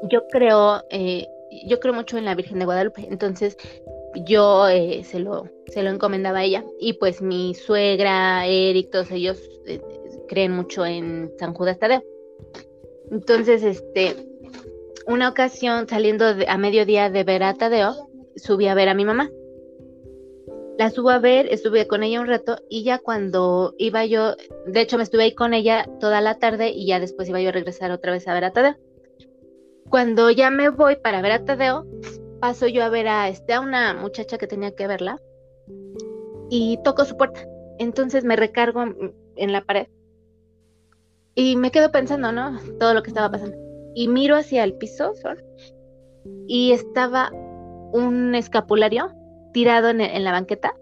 Yo 0.10 0.28
creo 0.28 0.84
eh, 0.90 1.28
yo 1.68 1.80
creo 1.80 1.94
mucho 1.94 2.18
en 2.18 2.26
la 2.26 2.36
Virgen 2.36 2.60
de 2.60 2.66
Guadalupe, 2.66 3.08
entonces 3.10 3.58
yo 4.26 4.68
eh, 4.68 5.04
se, 5.04 5.20
lo, 5.20 5.50
se 5.68 5.84
lo 5.84 5.90
encomendaba 5.90 6.40
a 6.40 6.44
ella. 6.44 6.64
Y 6.80 6.94
pues 6.94 7.22
mi 7.22 7.54
suegra, 7.54 8.46
Eric, 8.48 8.92
todos 8.92 9.12
ellos 9.12 9.38
eh, 9.66 9.82
creen 10.28 10.52
mucho 10.52 10.86
en 10.86 11.32
San 11.38 11.54
Judas 11.54 11.80
Tadeo. 11.80 12.04
Entonces, 13.12 13.64
este, 13.64 14.16
una 15.08 15.30
ocasión 15.30 15.88
saliendo 15.88 16.26
a 16.48 16.58
mediodía 16.58 17.10
de 17.10 17.24
ver 17.24 17.44
a 17.44 17.54
Tadeo, 17.54 18.10
subí 18.36 18.68
a 18.68 18.74
ver 18.74 18.90
a 18.90 18.94
mi 18.94 19.06
mamá. 19.06 19.30
La 20.78 20.90
subo 20.90 21.10
a 21.10 21.20
ver, 21.20 21.48
estuve 21.52 21.88
con 21.88 22.04
ella 22.04 22.20
un 22.20 22.28
rato 22.28 22.58
y 22.70 22.84
ya 22.84 23.00
cuando 23.00 23.74
iba 23.78 24.06
yo, 24.06 24.36
de 24.66 24.82
hecho 24.82 24.98
me 24.98 25.04
estuve 25.04 25.24
ahí 25.24 25.34
con 25.34 25.54
ella 25.54 25.88
toda 26.02 26.20
la 26.20 26.38
tarde 26.38 26.70
y 26.70 26.86
ya 26.86 27.00
después 27.00 27.30
iba 27.30 27.40
yo 27.40 27.50
a 27.50 27.54
regresar 27.54 27.92
otra 27.92 28.12
vez 28.12 28.28
a 28.28 28.34
ver 28.34 28.44
a 28.44 28.52
Tadeo. 28.52 28.76
Cuando 29.90 30.32
ya 30.32 30.50
me 30.50 30.70
voy 30.70 30.98
para 30.98 31.22
ver 31.22 31.32
a 31.32 31.46
Tadeo, 31.46 31.86
paso 32.42 32.68
yo 32.68 32.84
a 32.84 32.90
ver 32.90 33.08
a, 33.08 33.30
este, 33.30 33.54
a 33.54 33.62
una 33.62 33.94
muchacha 33.94 34.38
que 34.38 34.48
tenía 34.48 34.76
que 34.76 34.88
verla 34.88 35.22
y 36.50 36.78
toco 36.84 37.06
su 37.06 37.16
puerta. 37.16 37.40
Entonces 37.80 38.26
me 38.26 38.36
recargo 38.36 38.84
en 39.38 39.52
la 39.52 39.64
pared 39.64 39.88
y 41.36 41.58
me 41.58 41.72
quedo 41.72 41.92
pensando, 41.92 42.32
¿no? 42.32 42.60
Todo 42.80 42.94
lo 42.94 43.04
que 43.04 43.10
estaba 43.10 43.30
pasando. 43.30 43.65
Y 43.96 44.08
miro 44.08 44.36
hacia 44.36 44.64
el 44.64 44.74
piso 44.74 45.14
y 46.48 46.72
estaba 46.72 47.32
un 47.94 48.36
escapulario 48.36 49.12
tirado 49.54 49.90
en, 49.90 50.24
la 50.24 50.32
banqueta 50.32 50.76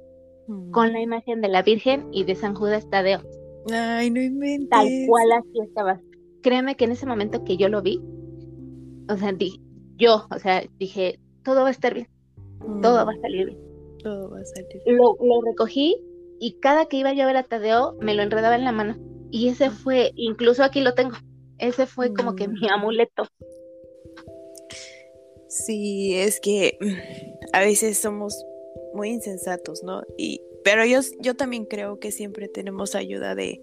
con 0.71 0.91
la 0.91 0.99
mm. 0.99 1.03
imagen 1.03 1.41
de 1.41 1.47
la 1.47 1.61
Virgen 1.61 2.07
y 2.11 2.23
de 2.23 2.35
San 2.35 2.55
Judas 2.55 2.89
Tadeo. 2.89 3.21
Ay, 3.71 4.09
no 4.09 4.21
inventes. 4.21 4.69
Tal 4.69 4.87
cual 5.07 5.31
así 5.31 5.59
estaba. 5.61 6.01
Créeme 6.41 6.75
que 6.75 6.85
en 6.85 6.91
ese 6.91 7.05
momento 7.05 7.43
que 7.43 7.55
yo 7.55 7.69
lo 7.69 7.81
vi, 7.81 8.01
o 9.09 9.15
sea, 9.15 9.33
yo, 9.97 10.25
o 10.29 10.39
sea, 10.39 10.63
dije, 10.79 11.19
todo 11.43 11.61
va 11.61 11.67
a 11.67 11.71
estar 11.71 11.93
bien, 11.93 12.09
todo 12.81 13.05
va 13.05 13.11
a 13.11 13.15
mm. 13.15 13.21
salir 13.21 13.45
bien. 13.45 13.59
Todo 14.03 14.31
va 14.31 14.39
a 14.39 14.45
salir 14.45 14.81
Lo, 14.85 15.17
lo 15.21 15.41
recogí 15.41 15.95
y 16.39 16.59
cada 16.59 16.87
que 16.87 16.97
iba 16.97 17.13
yo 17.13 17.23
a 17.23 17.27
ver 17.27 17.37
a 17.37 17.43
Tadeo 17.43 17.95
me 18.01 18.15
lo 18.15 18.23
enredaba 18.23 18.55
en 18.55 18.65
la 18.65 18.71
mano. 18.71 18.97
Y 19.31 19.47
ese 19.47 19.69
fue, 19.69 20.11
incluso 20.15 20.63
aquí 20.63 20.81
lo 20.81 20.93
tengo, 20.93 21.15
ese 21.59 21.85
fue 21.85 22.13
como 22.13 22.35
que 22.35 22.47
mi 22.47 22.61
mm. 22.61 22.73
amuleto. 22.73 23.27
Sí, 25.47 26.15
es 26.15 26.39
que 26.39 26.77
a 27.53 27.59
veces 27.59 27.99
somos 27.99 28.45
muy 28.93 29.09
insensatos, 29.09 29.83
¿no? 29.83 30.03
Y, 30.17 30.41
pero 30.63 30.85
yo, 30.85 30.99
yo 31.19 31.35
también 31.35 31.65
creo 31.65 31.99
que 31.99 32.11
siempre 32.11 32.47
tenemos 32.47 32.95
ayuda 32.95 33.35
de, 33.35 33.61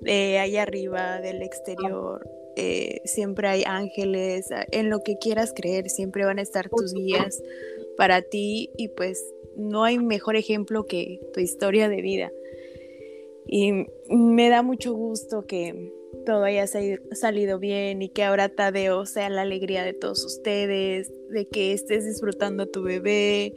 de 0.00 0.38
allá 0.38 0.62
arriba, 0.62 1.20
del 1.20 1.42
exterior. 1.42 2.28
Eh, 2.56 3.00
siempre 3.04 3.48
hay 3.48 3.64
ángeles, 3.66 4.50
en 4.70 4.90
lo 4.90 5.00
que 5.00 5.18
quieras 5.18 5.52
creer, 5.54 5.88
siempre 5.88 6.24
van 6.24 6.38
a 6.38 6.42
estar 6.42 6.68
tus 6.68 6.92
guías 6.92 7.42
para 7.96 8.22
ti 8.22 8.70
y 8.76 8.88
pues 8.88 9.24
no 9.56 9.84
hay 9.84 9.98
mejor 9.98 10.36
ejemplo 10.36 10.86
que 10.86 11.20
tu 11.32 11.40
historia 11.40 11.88
de 11.88 12.02
vida. 12.02 12.30
Y 13.46 13.86
me 14.08 14.48
da 14.48 14.62
mucho 14.62 14.92
gusto 14.92 15.46
que 15.46 15.92
todo 16.24 16.44
haya 16.44 16.66
salido 16.66 17.58
bien 17.58 18.02
y 18.02 18.08
que 18.08 18.24
ahora 18.24 18.48
Tadeo 18.48 19.06
sea 19.06 19.28
la 19.28 19.42
alegría 19.42 19.84
de 19.84 19.92
todos 19.92 20.24
ustedes, 20.24 21.10
de 21.30 21.48
que 21.48 21.72
estés 21.72 22.04
disfrutando 22.04 22.64
a 22.64 22.66
tu 22.66 22.82
bebé. 22.82 23.54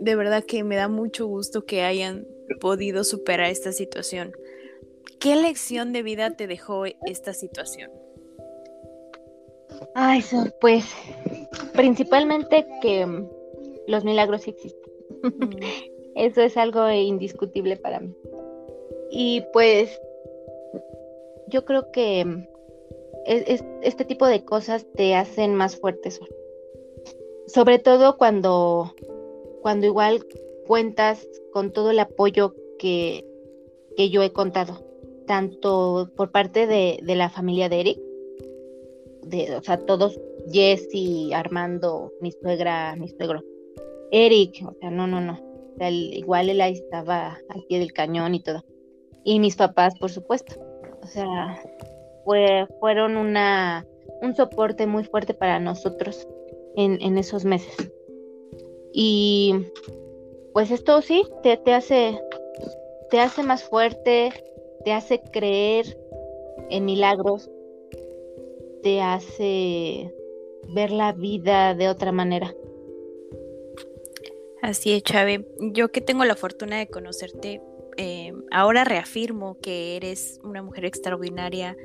De 0.00 0.16
verdad 0.16 0.44
que 0.44 0.64
me 0.64 0.76
da 0.76 0.88
mucho 0.88 1.26
gusto 1.26 1.64
que 1.64 1.82
hayan 1.82 2.26
podido 2.60 3.04
superar 3.04 3.50
esta 3.50 3.72
situación. 3.72 4.32
¿Qué 5.18 5.36
lección 5.36 5.92
de 5.92 6.02
vida 6.02 6.36
te 6.36 6.46
dejó 6.46 6.84
esta 7.06 7.32
situación? 7.32 7.90
Ay, 9.94 10.22
pues 10.60 10.84
principalmente 11.72 12.66
que 12.82 13.06
mm, 13.06 13.28
los 13.86 14.04
milagros 14.04 14.46
existen. 14.46 14.92
Mm. 15.22 15.50
Eso 16.16 16.40
es 16.40 16.56
algo 16.56 16.90
indiscutible 16.90 17.76
para 17.76 18.00
mí. 18.00 18.14
Y 19.10 19.42
pues 19.52 20.00
yo 21.48 21.64
creo 21.64 21.90
que 21.90 22.24
mm, 22.24 22.46
este 23.82 24.04
tipo 24.04 24.26
de 24.26 24.44
cosas 24.44 24.86
te 24.94 25.14
hacen 25.14 25.54
más 25.54 25.76
fuertes. 25.76 26.20
Sobre 27.46 27.78
todo 27.78 28.16
cuando, 28.16 28.94
cuando 29.62 29.86
igual 29.86 30.24
cuentas 30.66 31.26
con 31.52 31.72
todo 31.72 31.90
el 31.90 31.98
apoyo 31.98 32.54
que, 32.78 33.24
que 33.96 34.10
yo 34.10 34.22
he 34.22 34.32
contado 34.32 34.84
tanto 35.26 36.10
por 36.16 36.30
parte 36.30 36.66
de, 36.66 36.98
la 37.02 37.28
familia 37.28 37.68
de 37.68 37.80
Eric, 37.80 37.98
de, 39.22 39.56
o 39.56 39.62
sea, 39.62 39.78
todos, 39.78 40.20
Jesse, 40.50 41.32
Armando, 41.34 42.12
mi 42.20 42.30
suegra, 42.30 42.94
mi 42.96 43.08
suegro, 43.08 43.42
Eric, 44.12 44.64
o 44.66 44.74
sea, 44.80 44.90
no, 44.90 45.06
no, 45.06 45.20
no, 45.20 45.38
igual 45.88 46.48
él 46.48 46.60
ahí 46.60 46.74
estaba 46.74 47.38
al 47.48 47.64
pie 47.64 47.80
del 47.80 47.92
cañón 47.92 48.34
y 48.36 48.40
todo. 48.40 48.64
Y 49.24 49.40
mis 49.40 49.56
papás, 49.56 49.98
por 49.98 50.10
supuesto, 50.10 50.54
o 51.06 51.08
sea, 51.08 51.62
fue, 52.24 52.66
fueron 52.80 53.16
una, 53.16 53.86
un 54.22 54.34
soporte 54.34 54.88
muy 54.88 55.04
fuerte 55.04 55.34
para 55.34 55.60
nosotros 55.60 56.26
en, 56.74 57.00
en 57.00 57.16
esos 57.16 57.44
meses. 57.44 57.92
Y 58.92 59.54
pues 60.52 60.72
esto 60.72 61.00
sí, 61.02 61.22
te, 61.44 61.58
te 61.58 61.74
hace, 61.74 62.20
te 63.08 63.20
hace 63.20 63.44
más 63.44 63.62
fuerte, 63.62 64.32
te 64.84 64.92
hace 64.92 65.20
creer 65.20 65.96
en 66.70 66.84
milagros, 66.84 67.48
te 68.82 69.00
hace 69.00 70.12
ver 70.74 70.90
la 70.90 71.12
vida 71.12 71.74
de 71.74 71.88
otra 71.88 72.10
manera. 72.10 72.52
Así 74.60 74.92
es, 74.92 75.04
Chávez. 75.04 75.42
Yo 75.60 75.92
que 75.92 76.00
tengo 76.00 76.24
la 76.24 76.34
fortuna 76.34 76.78
de 76.78 76.88
conocerte, 76.88 77.62
eh, 77.96 78.32
ahora 78.50 78.84
reafirmo 78.84 79.58
que 79.60 79.96
eres 79.96 80.40
una 80.42 80.62
mujer 80.62 80.84
extraordinaria, 80.84 81.76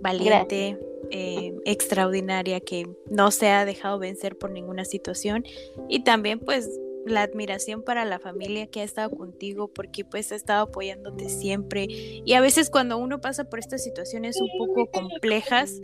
valiente, 0.00 0.78
eh, 1.10 1.54
extraordinaria, 1.64 2.60
que 2.60 2.88
no 3.10 3.30
se 3.30 3.48
ha 3.50 3.64
dejado 3.64 3.98
vencer 3.98 4.36
por 4.36 4.50
ninguna 4.50 4.84
situación 4.84 5.44
y 5.88 6.04
también 6.04 6.40
pues 6.40 6.68
la 7.06 7.22
admiración 7.22 7.82
para 7.82 8.04
la 8.04 8.18
familia 8.18 8.68
que 8.68 8.80
ha 8.80 8.84
estado 8.84 9.10
contigo 9.10 9.68
porque 9.68 10.04
pues 10.04 10.30
ha 10.32 10.36
estado 10.36 10.64
apoyándote 10.64 11.28
siempre. 11.28 11.86
Y 11.88 12.34
a 12.34 12.40
veces 12.40 12.70
cuando 12.70 12.98
uno 12.98 13.20
pasa 13.20 13.44
por 13.44 13.58
estas 13.58 13.82
situaciones 13.82 14.40
un 14.40 14.50
poco 14.58 14.90
complejas 14.90 15.80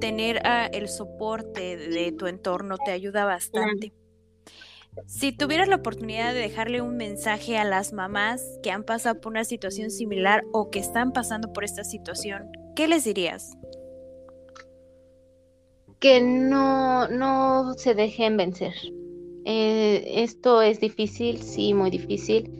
tener 0.00 0.40
ah, 0.44 0.68
el 0.72 0.88
soporte 0.88 1.76
de 1.76 2.12
tu 2.12 2.26
entorno 2.26 2.76
te 2.84 2.92
ayuda 2.92 3.24
bastante. 3.24 3.92
Si 5.06 5.32
tuvieras 5.32 5.68
la 5.68 5.76
oportunidad 5.76 6.32
de 6.32 6.40
dejarle 6.40 6.80
un 6.80 6.96
mensaje 6.96 7.58
a 7.58 7.64
las 7.64 7.92
mamás 7.92 8.42
que 8.62 8.70
han 8.70 8.84
pasado 8.84 9.20
por 9.20 9.32
una 9.32 9.44
situación 9.44 9.90
similar 9.90 10.44
o 10.52 10.70
que 10.70 10.78
están 10.78 11.12
pasando 11.12 11.52
por 11.52 11.64
esta 11.64 11.84
situación, 11.84 12.50
¿qué 12.76 12.88
les 12.88 13.04
dirías? 13.04 13.56
Que 15.98 16.20
no, 16.20 17.08
no 17.08 17.74
se 17.74 17.94
dejen 17.94 18.36
vencer, 18.36 18.74
eh, 19.44 20.22
esto 20.22 20.62
es 20.62 20.80
difícil, 20.80 21.42
sí, 21.42 21.74
muy 21.74 21.90
difícil. 21.90 22.50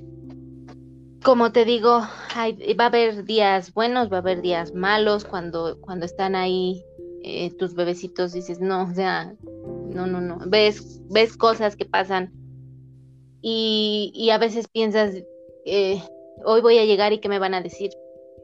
Como 1.25 1.53
te 1.53 1.64
digo, 1.64 2.01
va 2.01 2.85
a 2.85 2.87
haber 2.87 3.25
días 3.25 3.73
buenos, 3.73 4.12
va 4.12 4.16
a 4.16 4.20
haber 4.20 4.42
días 4.42 4.75
malos. 4.75 5.25
Cuando, 5.25 5.81
cuando 5.81 6.05
están 6.05 6.35
ahí 6.35 6.85
eh, 7.23 7.51
tus 7.57 7.75
bebecitos, 7.75 8.35
dices, 8.35 8.61
no, 8.61 8.83
o 8.85 8.94
sea, 8.94 9.35
no, 9.95 10.07
no, 10.07 10.21
no. 10.21 10.39
Ves, 10.47 11.01
ves 11.11 11.37
cosas 11.37 11.77
que 11.77 11.85
pasan 11.85 12.33
y, 13.41 14.13
y 14.15 14.31
a 14.31 14.39
veces 14.39 14.69
piensas, 14.69 15.15
eh, 15.65 16.01
hoy 16.45 16.61
voy 16.61 16.79
a 16.79 16.85
llegar 16.85 17.13
y 17.13 17.21
qué 17.21 17.29
me 17.29 17.39
van 17.39 17.55
a 17.55 17.63
decir. 17.63 17.91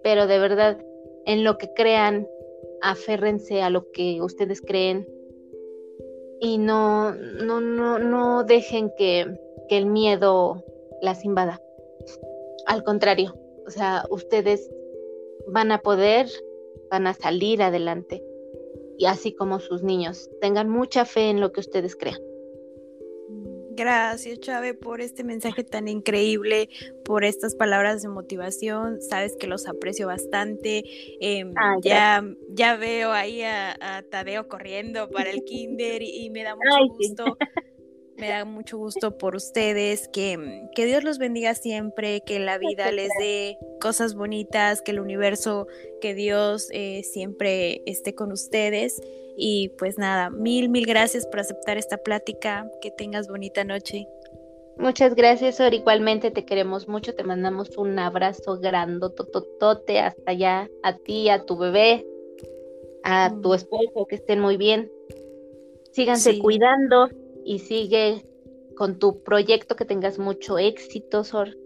Pero 0.03 0.27
de 0.27 0.39
verdad, 0.39 0.79
en 1.27 1.45
lo 1.45 1.59
que 1.59 1.73
crean, 1.75 2.27
aférrense 2.83 3.63
a 3.63 3.71
lo 3.71 3.91
que 3.93 4.23
ustedes 4.23 4.63
creen, 4.63 5.07
y 6.41 6.57
no, 6.57 7.13
no, 7.15 7.61
no, 7.61 7.99
no 7.99 8.45
dejen 8.45 8.91
que, 8.97 9.39
que 9.69 9.77
el 9.77 9.87
miedo 9.87 10.65
las 11.03 11.25
invada. 11.25 11.61
Al 12.67 12.83
contrario, 12.83 13.35
o 13.67 13.71
sea, 13.71 14.05
ustedes 14.11 14.71
van 15.47 15.71
a 15.71 15.79
poder, 15.79 16.29
van 16.91 17.07
a 17.07 17.15
salir 17.15 17.63
adelante. 17.63 18.23
Y 19.01 19.07
así 19.07 19.33
como 19.33 19.61
sus 19.61 19.83
niños, 19.83 20.29
tengan 20.43 20.69
mucha 20.69 21.07
fe 21.07 21.31
en 21.31 21.41
lo 21.41 21.53
que 21.53 21.61
ustedes 21.61 21.97
crean. 21.97 22.21
Gracias, 23.71 24.41
Chávez, 24.41 24.77
por 24.77 25.01
este 25.01 25.25
mensaje 25.25 25.65
tan 25.65 25.89
increíble, 25.89 26.69
por 27.03 27.25
estas 27.25 27.55
palabras 27.55 28.03
de 28.03 28.11
motivación. 28.11 29.01
Sabes 29.01 29.37
que 29.41 29.47
los 29.47 29.67
aprecio 29.67 30.07
bastante. 30.07 30.83
Em, 31.19 31.55
ah, 31.57 31.77
ya, 31.81 32.23
ya 32.51 32.77
veo 32.77 33.13
ahí 33.13 33.41
a, 33.41 34.05
Tadeo 34.11 34.49
corriendo 34.49 35.09
para 35.09 35.31
el 35.31 35.45
kinder 35.45 36.03
y, 36.03 36.29
me 36.29 36.43
da 36.43 36.55
mucho 36.55 36.95
gusto. 36.95 37.39
Me 38.17 38.29
da 38.29 38.45
mucho 38.45 38.77
gusto 38.77 39.17
por 39.17 39.35
ustedes, 39.35 40.09
que, 40.09 40.69
que 40.75 40.85
Dios 40.85 41.05
los 41.05 41.19
bendiga 41.19 41.55
siempre, 41.55 42.21
que 42.21 42.39
la 42.39 42.59
vida 42.59 42.93
les 42.93 43.09
dé 43.19 43.59
cosas 43.81 44.15
bonitas, 44.15 44.83
que 44.83 44.91
el 44.91 45.01
universo, 45.01 45.67
que 46.01 46.15
Dios 46.15 46.69
eh, 46.73 47.03
siempre 47.03 47.83
esté 47.87 48.15
con 48.15 48.31
ustedes. 48.31 49.01
Y 49.37 49.71
pues 49.79 49.97
nada, 49.97 50.29
mil, 50.29 50.69
mil 50.69 50.85
gracias 50.85 51.27
por 51.27 51.41
aceptar 51.41 51.79
esta 51.79 51.97
plática. 51.97 52.71
Que 52.83 52.91
tengas 52.91 53.29
bonita 53.29 53.65
noche. 53.65 54.07
Muchas 54.77 55.15
gracias, 55.15 55.57
Sor. 55.57 55.73
Igualmente 55.75 56.31
te 56.31 56.45
queremos 56.45 56.89
mucho. 56.89 57.15
Te 57.15 57.25
mandamos 57.25 57.77
un 57.77 57.99
abrazo 57.99 58.59
grandototote 58.59 60.01
hasta 60.01 60.31
allá, 60.31 60.69
a 60.83 60.97
ti, 60.97 61.29
a 61.29 61.45
tu 61.45 61.57
bebé, 61.57 62.07
a 63.03 63.31
tu 63.43 63.51
mm. 63.51 63.55
esposo, 63.55 64.07
que 64.07 64.17
estén 64.17 64.41
muy 64.41 64.57
bien. 64.57 64.91
Síganse 65.93 66.39
cuidando 66.39 67.09
y 67.51 67.59
sigue 67.59 68.25
con 68.77 69.01
tu 69.01 69.25
proyecto, 69.25 69.75
que 69.75 69.85
tengas 69.85 70.21
mucho 70.21 70.57
éxito, 70.57 71.25
Sor. 71.25 71.57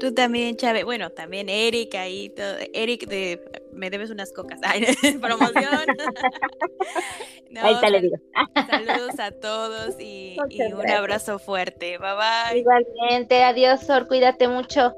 Tú 0.00 0.14
también, 0.14 0.56
Chávez. 0.56 0.86
Bueno, 0.86 1.10
también 1.10 1.50
Eric 1.50 1.94
ahí. 1.94 2.30
Todo. 2.30 2.54
Eric, 2.72 3.06
de, 3.06 3.38
me 3.74 3.90
debes 3.90 4.10
unas 4.10 4.32
cocas. 4.32 4.60
Ay, 4.64 4.86
promoción. 5.20 5.66
ahí 7.60 7.74
te 7.82 7.90
le 7.90 8.00
digo. 8.00 8.16
saludos 8.66 9.20
a 9.20 9.30
todos 9.30 10.00
y, 10.00 10.38
un 10.72 10.90
abrazo 10.90 11.38
fuerte. 11.38 11.98
Bye 11.98 12.14
bye. 12.14 12.58
Igualmente. 12.60 13.42
Adiós, 13.42 13.80
Sor. 13.82 14.08
Cuídate 14.08 14.48
mucho. 14.48 14.94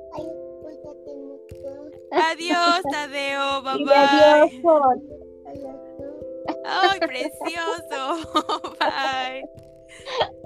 Adiós, 2.13 2.81
Tadeo. 2.93 3.61
Bye 3.63 3.85
bye. 3.85 3.93
Adiós, 3.93 4.53
Sor. 4.63 5.01
Ay, 6.65 7.01
precioso. 7.01 8.31
bye. 8.79 9.64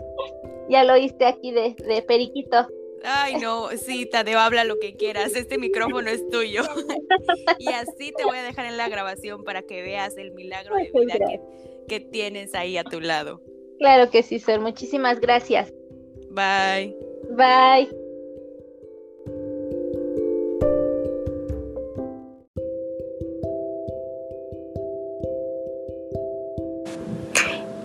Ya 0.71 0.85
lo 0.85 0.93
oíste 0.93 1.25
aquí 1.25 1.51
de, 1.51 1.75
de 1.79 2.03
Periquito. 2.03 2.69
Ay, 3.03 3.37
no, 3.37 3.69
sí, 3.71 4.07
Tadeo, 4.07 4.39
habla 4.39 4.65
lo 4.65 4.79
que 4.79 4.97
quieras. 4.97 5.35
Este 5.35 5.57
micrófono 5.57 6.11
es 6.11 6.29
tuyo. 6.29 6.63
y 7.59 7.69
así 7.69 8.13
te 8.17 8.25
voy 8.25 8.37
a 8.37 8.43
dejar 8.43 8.67
en 8.67 8.77
la 8.77 8.89
grabación 8.89 9.45
para 9.45 9.63
que 9.63 9.83
veas 9.83 10.17
el 10.19 10.33
milagro 10.33 10.77
de 10.77 10.91
vida 10.93 11.15
que, 11.15 11.41
que 11.89 12.01
tienes 12.01 12.55
ahí 12.55 12.77
a 12.77 12.85
tu 12.85 13.01
lado. 13.01 13.41
Claro 13.79 14.11
que 14.11 14.23
sí, 14.23 14.39
Sor. 14.39 14.61
Muchísimas 14.61 15.21
gracias. 15.21 15.73
Bye. 16.31 16.95
Bye. 17.31 18.08